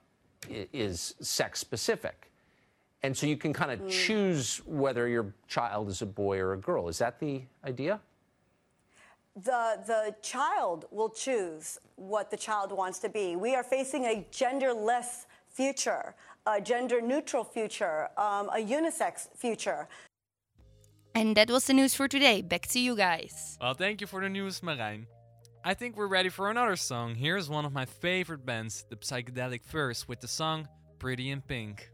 is 0.50 1.16
sex 1.20 1.60
specific. 1.60 2.32
And 3.02 3.16
so 3.16 3.28
you 3.28 3.38
can 3.38 3.54
kind 3.54 3.72
of 3.72 3.90
choose 3.90 4.62
whether 4.66 5.08
your 5.08 5.34
child 5.48 5.88
is 5.90 6.02
a 6.02 6.06
boy 6.06 6.40
or 6.40 6.54
a 6.54 6.58
girl. 6.58 6.90
Is 6.90 6.98
that 6.98 7.20
the 7.20 7.44
idea? 7.64 8.02
the 9.44 9.80
the 9.86 10.16
child 10.22 10.86
will 10.92 11.10
choose 11.10 11.80
what 11.96 12.30
the 12.32 12.38
child 12.38 12.72
wants 12.72 13.00
to 13.00 13.10
be. 13.10 13.36
We 13.36 13.56
are 13.56 13.64
facing 13.64 14.06
a 14.06 14.26
genderless 14.32 15.26
future, 15.50 16.16
a 16.46 16.62
gender 16.62 17.02
neutral 17.02 17.44
future, 17.44 18.10
um, 18.18 18.50
a 18.50 18.62
unisex 18.62 19.28
future. 19.36 19.88
And 21.16 21.36
that 21.36 21.50
was 21.50 21.66
the 21.66 21.74
news 21.74 21.96
for 21.96 22.08
today. 22.08 22.42
Back 22.42 22.68
to 22.68 22.80
you 22.80 22.96
guys. 22.96 23.58
Well, 23.62 23.74
thank 23.74 24.02
you 24.02 24.08
for 24.08 24.22
the 24.22 24.30
news, 24.30 24.62
Marijn. 24.62 25.06
I 25.64 25.74
think 25.74 25.98
we're 25.98 26.08
ready 26.08 26.30
for 26.30 26.50
another 26.50 26.78
song. 26.78 27.16
Here's 27.16 27.50
one 27.50 27.66
of 27.66 27.74
my 27.74 27.84
favorite 27.86 28.46
bands, 28.46 28.86
the 28.90 28.96
Psychedelic 28.96 29.66
Furs, 29.66 30.08
with 30.08 30.22
the 30.22 30.28
song 30.28 30.70
Pretty 31.00 31.32
in 31.32 31.42
Pink. 31.42 31.92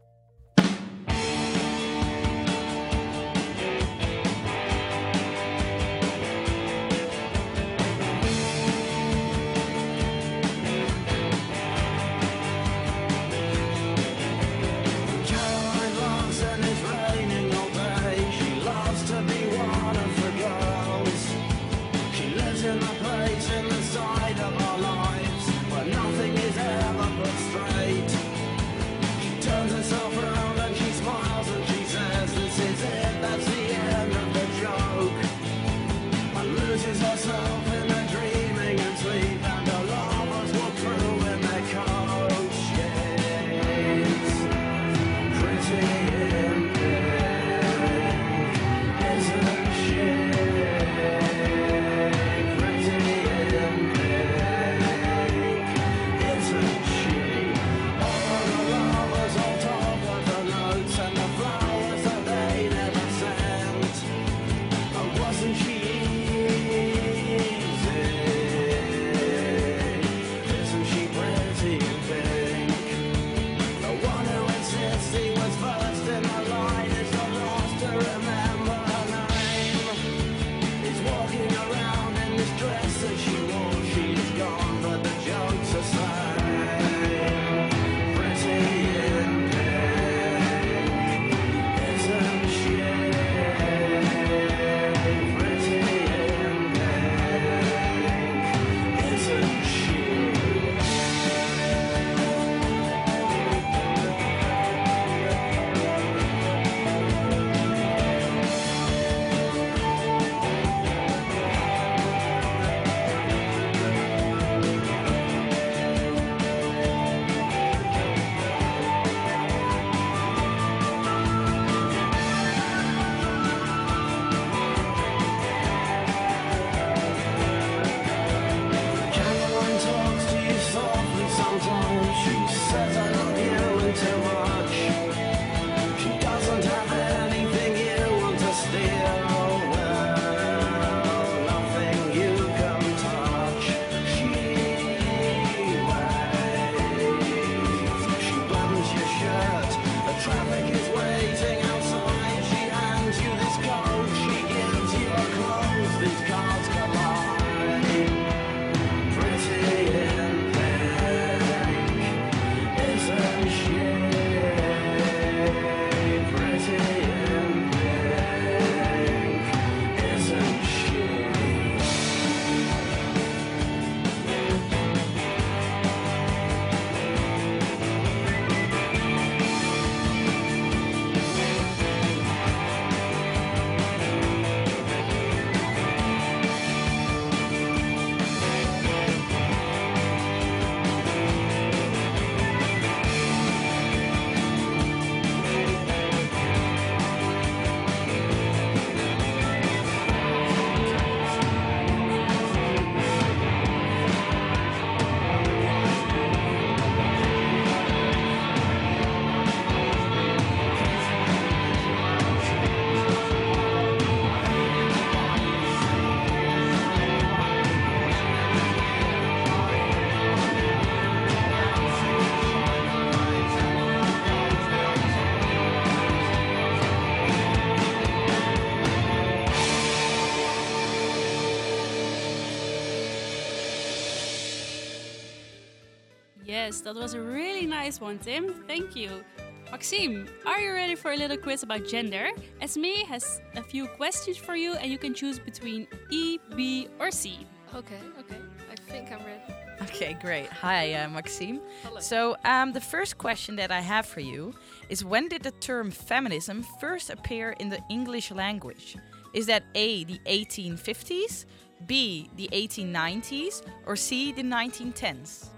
Yes, 236.66 236.80
that 236.80 236.96
was 236.96 237.14
a 237.14 237.20
really 237.20 237.64
nice 237.64 238.00
one, 238.00 238.18
Tim. 238.18 238.52
Thank 238.66 238.96
you. 238.96 239.22
Maxime, 239.70 240.26
are 240.44 240.58
you 240.58 240.72
ready 240.72 240.96
for 240.96 241.12
a 241.12 241.16
little 241.16 241.36
quiz 241.36 241.62
about 241.62 241.86
gender? 241.86 242.30
Esme 242.60 243.06
has 243.06 243.40
a 243.54 243.62
few 243.62 243.86
questions 243.86 244.36
for 244.36 244.56
you, 244.56 244.72
and 244.72 244.90
you 244.90 244.98
can 244.98 245.14
choose 245.14 245.38
between 245.38 245.86
E, 246.10 246.40
B, 246.56 246.88
or 246.98 247.12
C. 247.12 247.46
Okay, 247.72 248.00
okay. 248.18 248.40
I 248.68 248.74
think 248.90 249.12
I'm 249.12 249.24
ready. 249.24 249.44
Okay, 249.82 250.14
great. 250.14 250.48
Hi, 250.48 250.94
uh, 250.94 251.08
Maxime. 251.08 251.60
Hello. 251.84 252.00
So, 252.00 252.36
um, 252.44 252.72
the 252.72 252.80
first 252.80 253.16
question 253.16 253.54
that 253.56 253.70
I 253.70 253.80
have 253.80 254.04
for 254.04 254.18
you 254.18 254.52
is 254.88 255.04
when 255.04 255.28
did 255.28 255.44
the 255.44 255.52
term 255.52 255.92
feminism 255.92 256.64
first 256.80 257.10
appear 257.10 257.52
in 257.60 257.68
the 257.68 257.78
English 257.88 258.32
language? 258.32 258.96
Is 259.34 259.46
that 259.46 259.62
A, 259.76 260.02
the 260.02 260.18
1850s, 260.26 261.44
B, 261.86 262.28
the 262.34 262.48
1890s, 262.52 263.62
or 263.86 263.94
C, 263.94 264.32
the 264.32 264.42
1910s? 264.42 265.50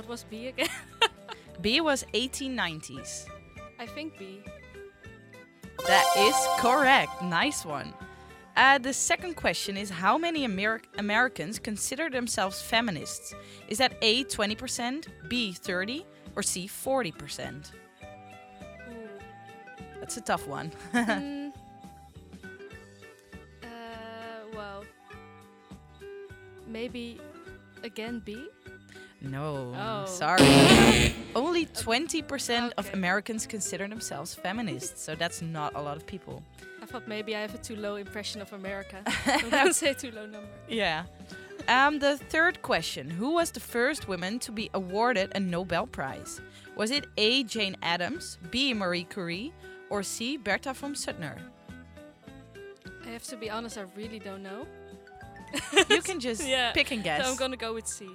What 0.00 0.08
was 0.08 0.24
B 0.24 0.46
again? 0.46 0.66
B 1.60 1.82
was 1.82 2.06
1890s. 2.14 3.26
I 3.78 3.84
think 3.84 4.16
B. 4.18 4.40
That 5.86 6.06
is 6.16 6.34
correct. 6.58 7.20
Nice 7.20 7.66
one. 7.66 7.92
Uh, 8.56 8.78
the 8.78 8.94
second 8.94 9.36
question 9.36 9.76
is 9.76 9.90
How 9.90 10.16
many 10.16 10.48
Ameri- 10.48 10.80
Americans 10.96 11.58
consider 11.58 12.08
themselves 12.08 12.62
feminists? 12.62 13.34
Is 13.68 13.76
that 13.76 13.92
A, 14.00 14.24
20%, 14.24 15.06
B, 15.28 15.52
30, 15.52 16.06
or 16.34 16.42
C, 16.42 16.66
40%? 16.66 17.70
That's 19.98 20.16
a 20.16 20.22
tough 20.22 20.48
one. 20.48 20.72
Mm. 20.94 21.52
Uh, 23.62 23.66
well, 24.54 24.82
maybe 26.66 27.20
again 27.82 28.22
B. 28.24 28.48
no, 29.20 29.72
Oh. 29.76 30.06
sorry. 30.06 31.14
Only 31.34 31.66
20% 31.66 32.72
of 32.76 32.92
Americans 32.94 33.46
consider 33.46 33.86
themselves 33.88 34.34
feminists, 34.34 35.02
so 35.02 35.14
that's 35.14 35.42
not 35.42 35.74
a 35.74 35.80
lot 35.82 35.96
of 35.96 36.06
people. 36.06 36.42
I 36.82 36.86
thought 36.86 37.06
maybe 37.06 37.36
I 37.36 37.40
have 37.40 37.54
a 37.54 37.58
too 37.58 37.76
low 37.76 37.96
impression 37.96 38.40
of 38.40 38.52
America. 38.52 39.02
I 39.26 39.64
would 39.64 39.74
say 39.74 39.92
too 39.94 40.10
low 40.10 40.26
number. 40.26 40.48
Yeah. 40.68 41.04
Um, 41.68 41.98
the 41.98 42.16
third 42.16 42.62
question 42.62 43.10
Who 43.10 43.34
was 43.34 43.50
the 43.50 43.60
first 43.60 44.08
woman 44.08 44.38
to 44.40 44.50
be 44.52 44.70
awarded 44.72 45.32
a 45.34 45.40
Nobel 45.40 45.86
Prize? 45.86 46.40
Was 46.76 46.90
it 46.90 47.06
A. 47.18 47.44
Jane 47.44 47.76
Addams, 47.82 48.38
B. 48.50 48.72
Marie 48.72 49.04
Curie, 49.04 49.52
or 49.90 50.02
C. 50.02 50.38
Bertha 50.38 50.72
von 50.72 50.94
Suttner? 50.94 51.36
I 53.06 53.10
have 53.10 53.24
to 53.24 53.36
be 53.36 53.50
honest, 53.50 53.76
I 53.76 53.84
really 53.96 54.18
don't 54.18 54.42
know. 54.42 54.66
You 55.90 56.00
can 56.00 56.18
just 56.28 56.42
pick 56.74 56.92
and 56.92 57.02
guess. 57.04 57.24
So 57.24 57.30
I'm 57.30 57.36
gonna 57.36 57.56
go 57.56 57.74
with 57.74 57.86
C. 57.86 58.08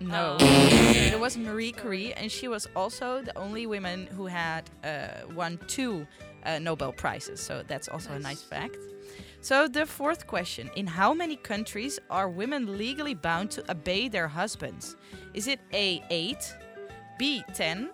No. 0.00 0.36
Oh. 0.38 0.92
It 0.94 1.18
was 1.18 1.36
Marie 1.36 1.72
Curie, 1.72 2.12
and 2.14 2.30
she 2.30 2.48
was 2.48 2.68
also 2.76 3.22
the 3.22 3.36
only 3.38 3.66
woman 3.66 4.06
who 4.08 4.26
had 4.26 4.68
uh, 4.84 5.26
won 5.34 5.58
two 5.66 6.06
uh, 6.44 6.58
Nobel 6.58 6.92
Prizes. 6.92 7.40
So 7.40 7.62
that's 7.66 7.88
also 7.88 8.12
a 8.12 8.18
nice 8.18 8.42
fact. 8.42 8.76
So 9.40 9.68
the 9.68 9.86
fourth 9.86 10.26
question 10.26 10.70
In 10.76 10.86
how 10.86 11.14
many 11.14 11.36
countries 11.36 11.98
are 12.10 12.28
women 12.28 12.76
legally 12.76 13.14
bound 13.14 13.50
to 13.52 13.70
obey 13.70 14.08
their 14.08 14.28
husbands? 14.28 14.96
Is 15.34 15.46
it 15.46 15.60
A, 15.72 16.02
8, 16.10 16.56
B, 17.18 17.44
10, 17.54 17.90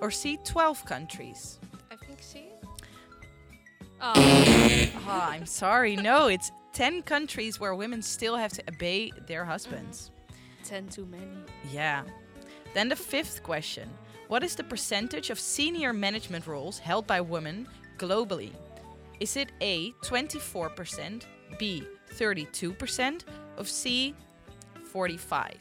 or 0.00 0.10
C, 0.10 0.38
12 0.44 0.84
countries? 0.84 1.60
I 1.90 1.96
think 1.96 2.22
C. 2.22 2.48
Oh, 4.00 4.90
I'm 5.08 5.46
sorry. 5.46 5.96
No, 5.96 6.26
it's 6.26 6.50
10 6.72 7.02
countries 7.02 7.60
where 7.60 7.74
women 7.74 8.02
still 8.02 8.36
have 8.36 8.52
to 8.52 8.62
obey 8.68 9.12
their 9.26 9.44
husbands. 9.44 10.10
Ten 10.64 10.88
too 10.88 11.06
many. 11.06 11.36
Yeah. 11.70 12.02
Then 12.72 12.88
the 12.88 12.96
fifth 12.96 13.42
question 13.42 13.88
What 14.28 14.42
is 14.42 14.54
the 14.56 14.64
percentage 14.64 15.30
of 15.30 15.38
senior 15.38 15.92
management 15.92 16.46
roles 16.46 16.78
held 16.78 17.06
by 17.06 17.20
women 17.20 17.68
globally? 17.98 18.50
Is 19.20 19.36
it 19.36 19.52
A, 19.60 19.92
24%, 20.02 21.22
B, 21.58 21.84
32%, 22.16 23.22
or 23.56 23.64
C, 23.64 24.14
45? 24.90 25.54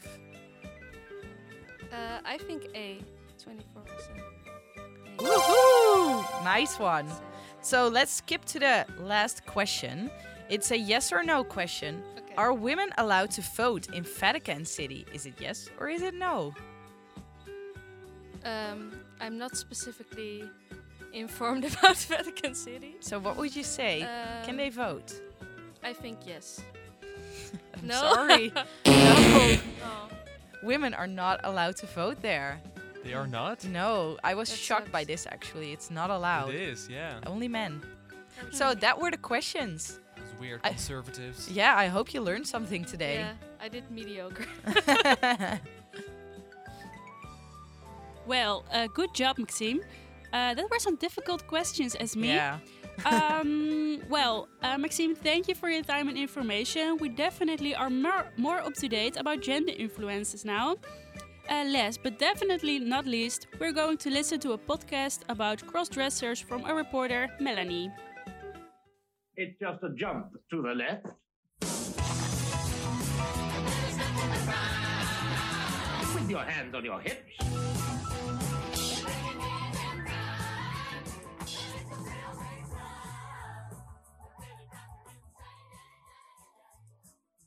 Uh, 1.92 2.20
I 2.26 2.38
think 2.40 2.70
A. 2.74 3.00
Twenty-four 3.38 3.84
percent. 3.84 4.20
Woohoo! 5.18 6.44
Nice 6.44 6.80
one. 6.80 7.08
So 7.62 7.88
let's 7.88 8.12
skip 8.14 8.46
to 8.46 8.60
the 8.60 8.86
last 9.00 9.46
question. 9.46 10.10
It's 10.50 10.72
a 10.72 10.78
yes 10.78 11.12
or 11.12 11.24
no 11.24 11.44
question. 11.44 12.02
Are 12.38 12.54
women 12.54 12.90
allowed 12.98 13.32
to 13.32 13.42
vote 13.42 13.88
in 13.94 14.04
Vatican 14.04 14.66
City? 14.66 15.06
Is 15.14 15.26
it 15.26 15.36
yes 15.40 15.70
or 15.80 15.90
is 15.90 16.02
it 16.02 16.14
no? 16.16 16.54
Um, 18.46 18.92
I'm 19.22 19.38
not 19.38 19.56
specifically 19.56 20.44
informed 21.14 21.66
about 21.80 21.98
Vatican 21.98 22.56
City. 22.56 22.96
So 23.00 23.20
what 23.20 23.38
would 23.38 23.56
you 23.56 23.64
say? 23.64 24.00
Can 24.44 24.52
Um, 24.52 24.58
they 24.58 24.70
vote? 24.70 25.14
I 25.84 25.94
think 25.94 26.20
yes. 26.26 26.62
I'm 27.78 27.88
no. 27.88 27.94
sorry. 28.14 28.52
no. 28.86 29.58
no. 29.82 30.10
Women 30.64 30.94
are 30.94 31.08
not 31.08 31.42
allowed 31.44 31.76
to 31.78 31.86
vote 31.88 32.22
there. 32.22 32.60
They 33.04 33.14
are 33.14 33.28
not? 33.28 33.66
No, 33.66 34.18
I 34.24 34.34
was 34.34 34.56
shocked 34.56 34.92
by 34.92 35.04
this 35.04 35.28
actually. 35.28 35.74
It's 35.74 35.92
not 35.92 36.10
allowed. 36.10 36.50
It 36.54 36.62
is, 36.62 36.88
yeah. 36.90 37.20
Only 37.28 37.48
men. 37.50 37.82
So 38.52 38.74
that 38.74 39.00
were 39.00 39.12
the 39.12 39.18
questions. 39.18 40.00
Those 40.44 40.50
weird 40.50 40.62
I- 40.64 40.70
conservatives. 40.70 41.50
Yeah, 41.50 41.76
I 41.76 41.88
hope 41.88 42.14
you 42.14 42.22
learned 42.22 42.48
something 42.48 42.86
today. 42.86 43.16
Yeah, 43.16 43.34
I 43.62 43.70
did 43.70 43.90
mediocre. 43.92 44.46
Well, 48.26 48.64
uh, 48.72 48.88
good 48.88 49.14
job, 49.14 49.38
Maxime. 49.38 49.82
Uh, 50.32 50.54
that 50.54 50.70
were 50.70 50.80
some 50.80 50.96
difficult 50.96 51.46
questions, 51.48 51.96
Esme. 52.00 52.24
Yeah. 52.24 52.60
um, 53.06 54.02
well, 54.10 54.48
uh, 54.62 54.78
Maxime, 54.78 55.16
thank 55.16 55.48
you 55.48 55.56
for 55.56 55.70
your 55.70 55.84
time 55.84 56.08
and 56.08 56.18
information. 56.18 56.98
We 56.98 57.10
definitely 57.10 57.76
are 57.76 57.90
more, 57.90 58.32
more 58.38 58.60
up 58.60 58.74
to 58.76 58.88
date 58.88 59.18
about 59.18 59.42
gender 59.42 59.74
influences 59.78 60.46
now. 60.46 60.78
Uh, 61.50 61.66
last 61.66 62.00
but 62.02 62.18
definitely 62.18 62.80
not 62.80 63.06
least, 63.06 63.48
we're 63.60 63.74
going 63.74 63.98
to 63.98 64.10
listen 64.10 64.40
to 64.40 64.54
a 64.54 64.58
podcast 64.58 65.24
about 65.28 65.66
cross 65.68 65.90
dressers 65.90 66.40
from 66.40 66.64
our 66.64 66.76
reporter, 66.76 67.28
Melanie. 67.42 67.92
It's 69.36 69.60
just 69.60 69.82
a 69.84 69.90
jump 69.96 70.28
to 70.52 70.62
the 70.62 70.76
left. 70.76 71.08
With 76.14 76.30
your 76.30 76.44
hands 76.44 76.76
on 76.76 76.86
your 76.86 77.00
hips. 77.00 77.32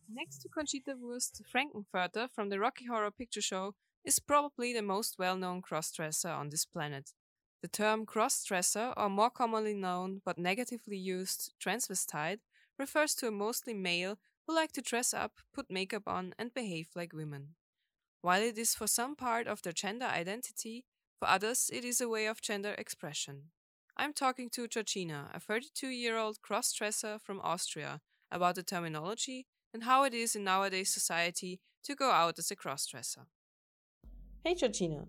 Next 0.08 0.38
to 0.38 0.48
Conchita 0.48 0.96
Wurst, 1.00 1.42
Frank-N-Furter 1.46 2.28
from 2.34 2.48
the 2.48 2.58
Rocky 2.58 2.86
Horror 2.86 3.12
Picture 3.12 3.40
Show 3.40 3.74
is 4.04 4.18
probably 4.18 4.72
the 4.72 4.82
most 4.82 5.20
well 5.20 5.36
known 5.36 5.62
crossdresser 5.62 6.36
on 6.36 6.48
this 6.48 6.64
planet. 6.64 7.12
The 7.62 7.68
term 7.68 8.06
crossdresser, 8.06 8.92
or 8.96 9.08
more 9.08 9.30
commonly 9.30 9.74
known 9.74 10.20
but 10.24 10.38
negatively 10.38 10.96
used 10.96 11.54
transvestite, 11.60 12.40
refers 12.78 13.14
to 13.16 13.28
a 13.28 13.32
mostly 13.32 13.74
male 13.74 14.18
who 14.46 14.54
like 14.54 14.72
to 14.72 14.82
dress 14.82 15.12
up, 15.14 15.32
put 15.52 15.70
makeup 15.70 16.04
on, 16.06 16.34
and 16.38 16.54
behave 16.54 16.90
like 16.94 17.12
women. 17.12 17.54
While 18.20 18.42
it 18.42 18.58
is 18.58 18.74
for 18.74 18.86
some 18.86 19.16
part 19.16 19.46
of 19.46 19.62
their 19.62 19.72
gender 19.72 20.06
identity, 20.06 20.84
for 21.18 21.28
others 21.28 21.70
it 21.72 21.84
is 21.84 22.00
a 22.00 22.08
way 22.08 22.26
of 22.26 22.40
gender 22.40 22.74
expression. 22.76 23.50
I'm 23.96 24.12
talking 24.12 24.50
to 24.50 24.68
Georgina, 24.68 25.30
a 25.32 25.40
32 25.40 25.88
year 25.88 26.16
old 26.16 26.38
crossdresser 26.42 27.20
from 27.20 27.40
Austria, 27.40 28.00
about 28.30 28.56
the 28.56 28.62
terminology 28.62 29.46
and 29.72 29.84
how 29.84 30.04
it 30.04 30.14
is 30.14 30.36
in 30.36 30.44
nowadays 30.44 30.92
society 30.92 31.60
to 31.84 31.94
go 31.94 32.10
out 32.10 32.38
as 32.38 32.50
a 32.50 32.56
crossdresser. 32.56 33.26
Hey 34.44 34.54
Georgina, 34.54 35.06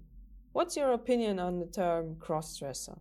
what's 0.58 0.76
your 0.76 0.92
opinion 1.02 1.38
on 1.38 1.60
the 1.60 1.70
term 1.82 2.16
crossdresser? 2.26 2.98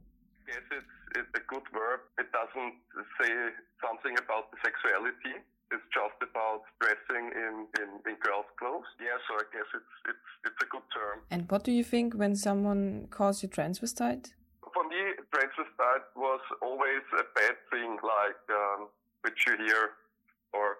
Yes, 0.46 0.64
it's, 0.78 0.94
it's 1.18 1.32
a 1.40 1.44
good 1.52 1.66
verb. 1.72 2.00
It 2.22 2.28
doesn't 2.38 2.74
say 3.18 3.32
something 3.80 4.14
about 4.24 4.44
the 4.52 4.58
sexuality. 4.66 5.40
It's 5.72 5.88
just 5.98 6.18
about 6.20 6.62
dressing 6.82 7.24
in, 7.44 7.54
in, 7.80 7.88
in 8.08 8.14
girls' 8.20 8.52
clothes. 8.60 8.90
Yeah, 9.00 9.16
so 9.26 9.40
I 9.42 9.46
guess 9.54 9.68
it's, 9.78 9.94
it's, 10.10 10.28
it's 10.46 10.60
a 10.66 10.68
good 10.68 10.86
term. 10.92 11.16
And 11.34 11.50
what 11.50 11.64
do 11.64 11.72
you 11.72 11.82
think 11.82 12.14
when 12.14 12.36
someone 12.36 13.08
calls 13.10 13.42
you 13.42 13.48
transvestite? 13.48 14.26
For 14.74 14.84
me, 14.92 15.02
transvestite 15.32 16.06
was 16.14 16.44
always 16.60 17.04
a 17.22 17.24
bad 17.40 17.56
thing, 17.72 17.96
like 18.04 18.42
um, 18.52 18.80
which 19.24 19.40
you 19.46 19.56
hear 19.64 19.96
or 20.52 20.76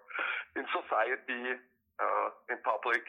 in 0.54 0.64
society, 0.78 1.56
uh, 2.04 2.28
in 2.52 2.58
public. 2.62 3.02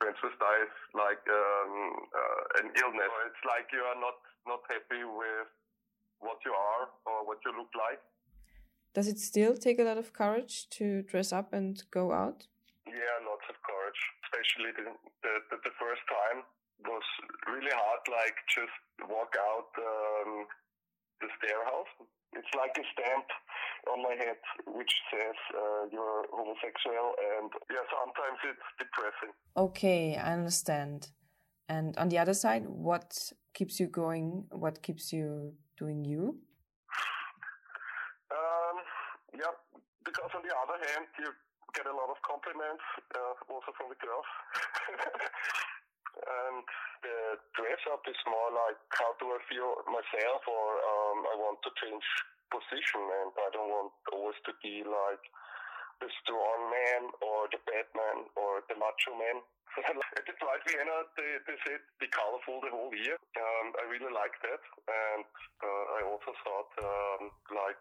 Transvestite 0.00 0.64
is 0.64 0.76
like 0.96 1.22
um, 1.28 1.72
uh, 2.08 2.60
an 2.64 2.66
illness. 2.72 3.10
So 3.12 3.20
it's 3.28 3.44
like 3.44 3.68
you 3.72 3.84
are 3.84 4.00
not, 4.00 4.16
not 4.48 4.64
happy 4.72 5.04
with 5.04 5.48
what 6.20 6.40
you 6.44 6.52
are 6.52 6.88
or 7.04 7.26
what 7.28 7.38
you 7.44 7.52
look 7.52 7.72
like. 7.76 8.00
Does 8.92 9.06
it 9.06 9.20
still 9.20 9.54
take 9.54 9.78
a 9.78 9.84
lot 9.84 9.98
of 9.98 10.12
courage 10.12 10.68
to 10.80 11.02
dress 11.02 11.32
up 11.32 11.52
and 11.52 11.78
go 11.90 12.10
out? 12.12 12.48
Yeah, 12.88 13.16
lots 13.28 13.46
of 13.48 13.56
courage. 13.62 14.00
Especially 14.26 14.72
the, 14.74 14.86
the, 15.22 15.32
the, 15.52 15.56
the 15.68 15.74
first 15.78 16.02
time 16.10 16.42
was 16.84 17.06
really 17.46 17.70
hard, 17.70 18.02
like 18.08 18.36
just 18.48 18.72
walk 19.04 19.36
out 19.36 19.70
um, 19.76 20.48
the 21.20 21.28
stairhouse. 21.38 21.92
It's 22.32 22.52
like 22.56 22.74
a 22.78 22.84
stamp 22.94 23.26
on 23.90 24.02
my 24.02 24.14
head 24.14 24.38
which 24.66 24.92
says 25.10 25.38
uh, 25.54 25.88
you're 25.90 26.26
homosexual, 26.32 27.14
and 27.18 27.50
yeah, 27.70 27.84
sometimes 27.90 28.38
it's 28.44 28.68
depressing. 28.78 29.32
Okay, 29.56 30.16
I 30.16 30.32
understand. 30.34 31.10
And 31.68 31.96
on 31.98 32.08
the 32.08 32.18
other 32.18 32.34
side, 32.34 32.66
what 32.66 33.32
keeps 33.54 33.80
you 33.80 33.86
going? 33.86 34.44
What 34.50 34.82
keeps 34.82 35.12
you 35.12 35.54
doing 35.78 36.04
you? 36.04 36.38
Um, 38.30 38.76
yeah, 39.34 39.54
because 40.04 40.30
on 40.34 40.42
the 40.42 40.54
other 40.54 40.78
hand, 40.90 41.06
you 41.18 41.30
get 41.74 41.86
a 41.86 41.94
lot 41.94 42.10
of 42.10 42.18
compliments, 42.26 42.82
uh, 43.14 43.34
also 43.52 43.70
from 43.78 43.88
the 43.90 43.98
girls. 44.02 44.26
and 46.18 46.64
the 47.02 47.40
dress 47.56 47.82
up 47.92 48.04
is 48.08 48.18
more 48.26 48.50
like 48.52 48.78
how 48.94 49.14
do 49.18 49.32
I 49.32 49.40
feel 49.48 49.80
myself, 49.88 50.42
or 50.48 50.68
um, 50.80 51.18
I 51.30 51.34
want 51.38 51.58
to 51.64 51.70
change 51.80 52.04
position, 52.50 53.02
and 53.02 53.30
I 53.34 53.48
don't 53.54 53.70
want 53.70 53.92
always 54.12 54.38
to 54.46 54.52
be 54.60 54.82
like 54.82 55.24
the 56.02 56.10
strong 56.24 56.58
man 56.72 57.02
or 57.22 57.46
the 57.52 57.60
bad 57.68 57.88
man 57.94 58.26
or 58.34 58.64
the 58.66 58.76
macho 58.76 59.14
man. 59.14 59.40
At 60.18 60.26
the 60.26 60.34
Pride 60.34 60.66
Vienna, 60.66 61.06
they, 61.14 61.30
they 61.46 61.54
said 61.62 61.78
be 62.02 62.10
colorful 62.10 62.58
the 62.58 62.74
whole 62.74 62.90
year. 62.90 63.14
Um, 63.38 63.66
I 63.78 63.86
really 63.86 64.10
like 64.10 64.34
that, 64.42 64.62
and 64.90 65.22
uh, 65.62 65.84
I 65.94 66.00
also 66.10 66.34
thought 66.42 66.70
um, 66.82 67.30
like 67.54 67.78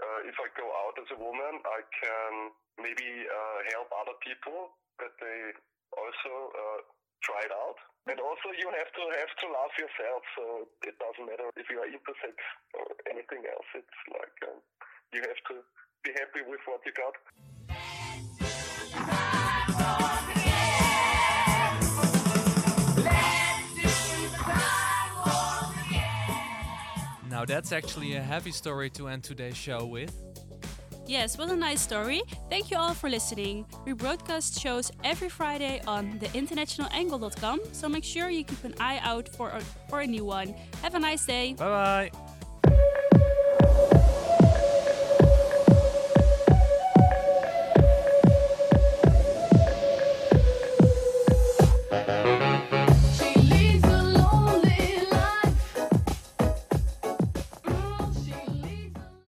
uh, 0.00 0.20
if 0.24 0.40
I 0.40 0.48
go 0.56 0.66
out 0.72 0.96
as 0.96 1.08
a 1.12 1.18
woman, 1.20 1.60
I 1.68 1.80
can 2.00 2.32
maybe 2.80 3.28
uh, 3.28 3.58
help 3.76 3.92
other 3.92 4.16
people 4.24 4.72
that 5.04 5.12
they 5.20 5.52
also 5.92 6.32
uh, 6.56 6.80
try 7.28 7.44
it 7.44 7.52
out. 7.52 7.76
And 8.08 8.16
also, 8.24 8.48
you 8.56 8.72
have 8.72 8.88
to 8.96 9.02
have 9.20 9.32
to 9.44 9.46
love 9.52 9.72
yourself. 9.76 10.22
So 10.32 10.44
it 10.88 10.96
doesn't 10.96 11.28
matter 11.28 11.52
if 11.60 11.68
you 11.68 11.76
are 11.84 11.86
intersex 11.86 12.40
or 12.72 12.88
anything 13.04 13.44
else. 13.44 13.68
It's 13.76 14.00
like 14.08 14.36
um, 14.48 14.58
you 15.12 15.20
have 15.20 15.40
to 15.52 15.60
be 16.02 16.16
happy 16.16 16.40
with 16.48 16.64
what 16.64 16.80
you 16.88 16.92
got. 16.96 17.14
Now 27.30 27.44
that's 27.44 27.72
actually 27.72 28.16
a 28.16 28.22
heavy 28.22 28.50
story 28.50 28.90
to 28.90 29.06
end 29.06 29.22
today's 29.22 29.56
show 29.56 29.84
with. 29.84 30.27
Yes, 31.08 31.38
what 31.38 31.48
a 31.50 31.56
nice 31.56 31.80
story. 31.80 32.20
Thank 32.50 32.70
you 32.70 32.76
all 32.76 32.92
for 32.92 33.08
listening. 33.08 33.64
We 33.86 33.94
broadcast 33.94 34.60
shows 34.60 34.92
every 35.02 35.30
Friday 35.30 35.80
on 35.86 36.18
theinternationalangle.com, 36.20 37.60
so 37.72 37.88
make 37.88 38.04
sure 38.04 38.28
you 38.28 38.44
keep 38.44 38.62
an 38.62 38.74
eye 38.78 39.00
out 39.02 39.26
for 39.30 39.48
a, 39.48 39.60
for 39.88 40.00
a 40.02 40.06
new 40.06 40.26
one. 40.26 40.54
Have 40.82 40.94
a 40.94 40.98
nice 40.98 41.24
day. 41.24 41.54
Bye 41.54 42.10
bye. 42.10 42.27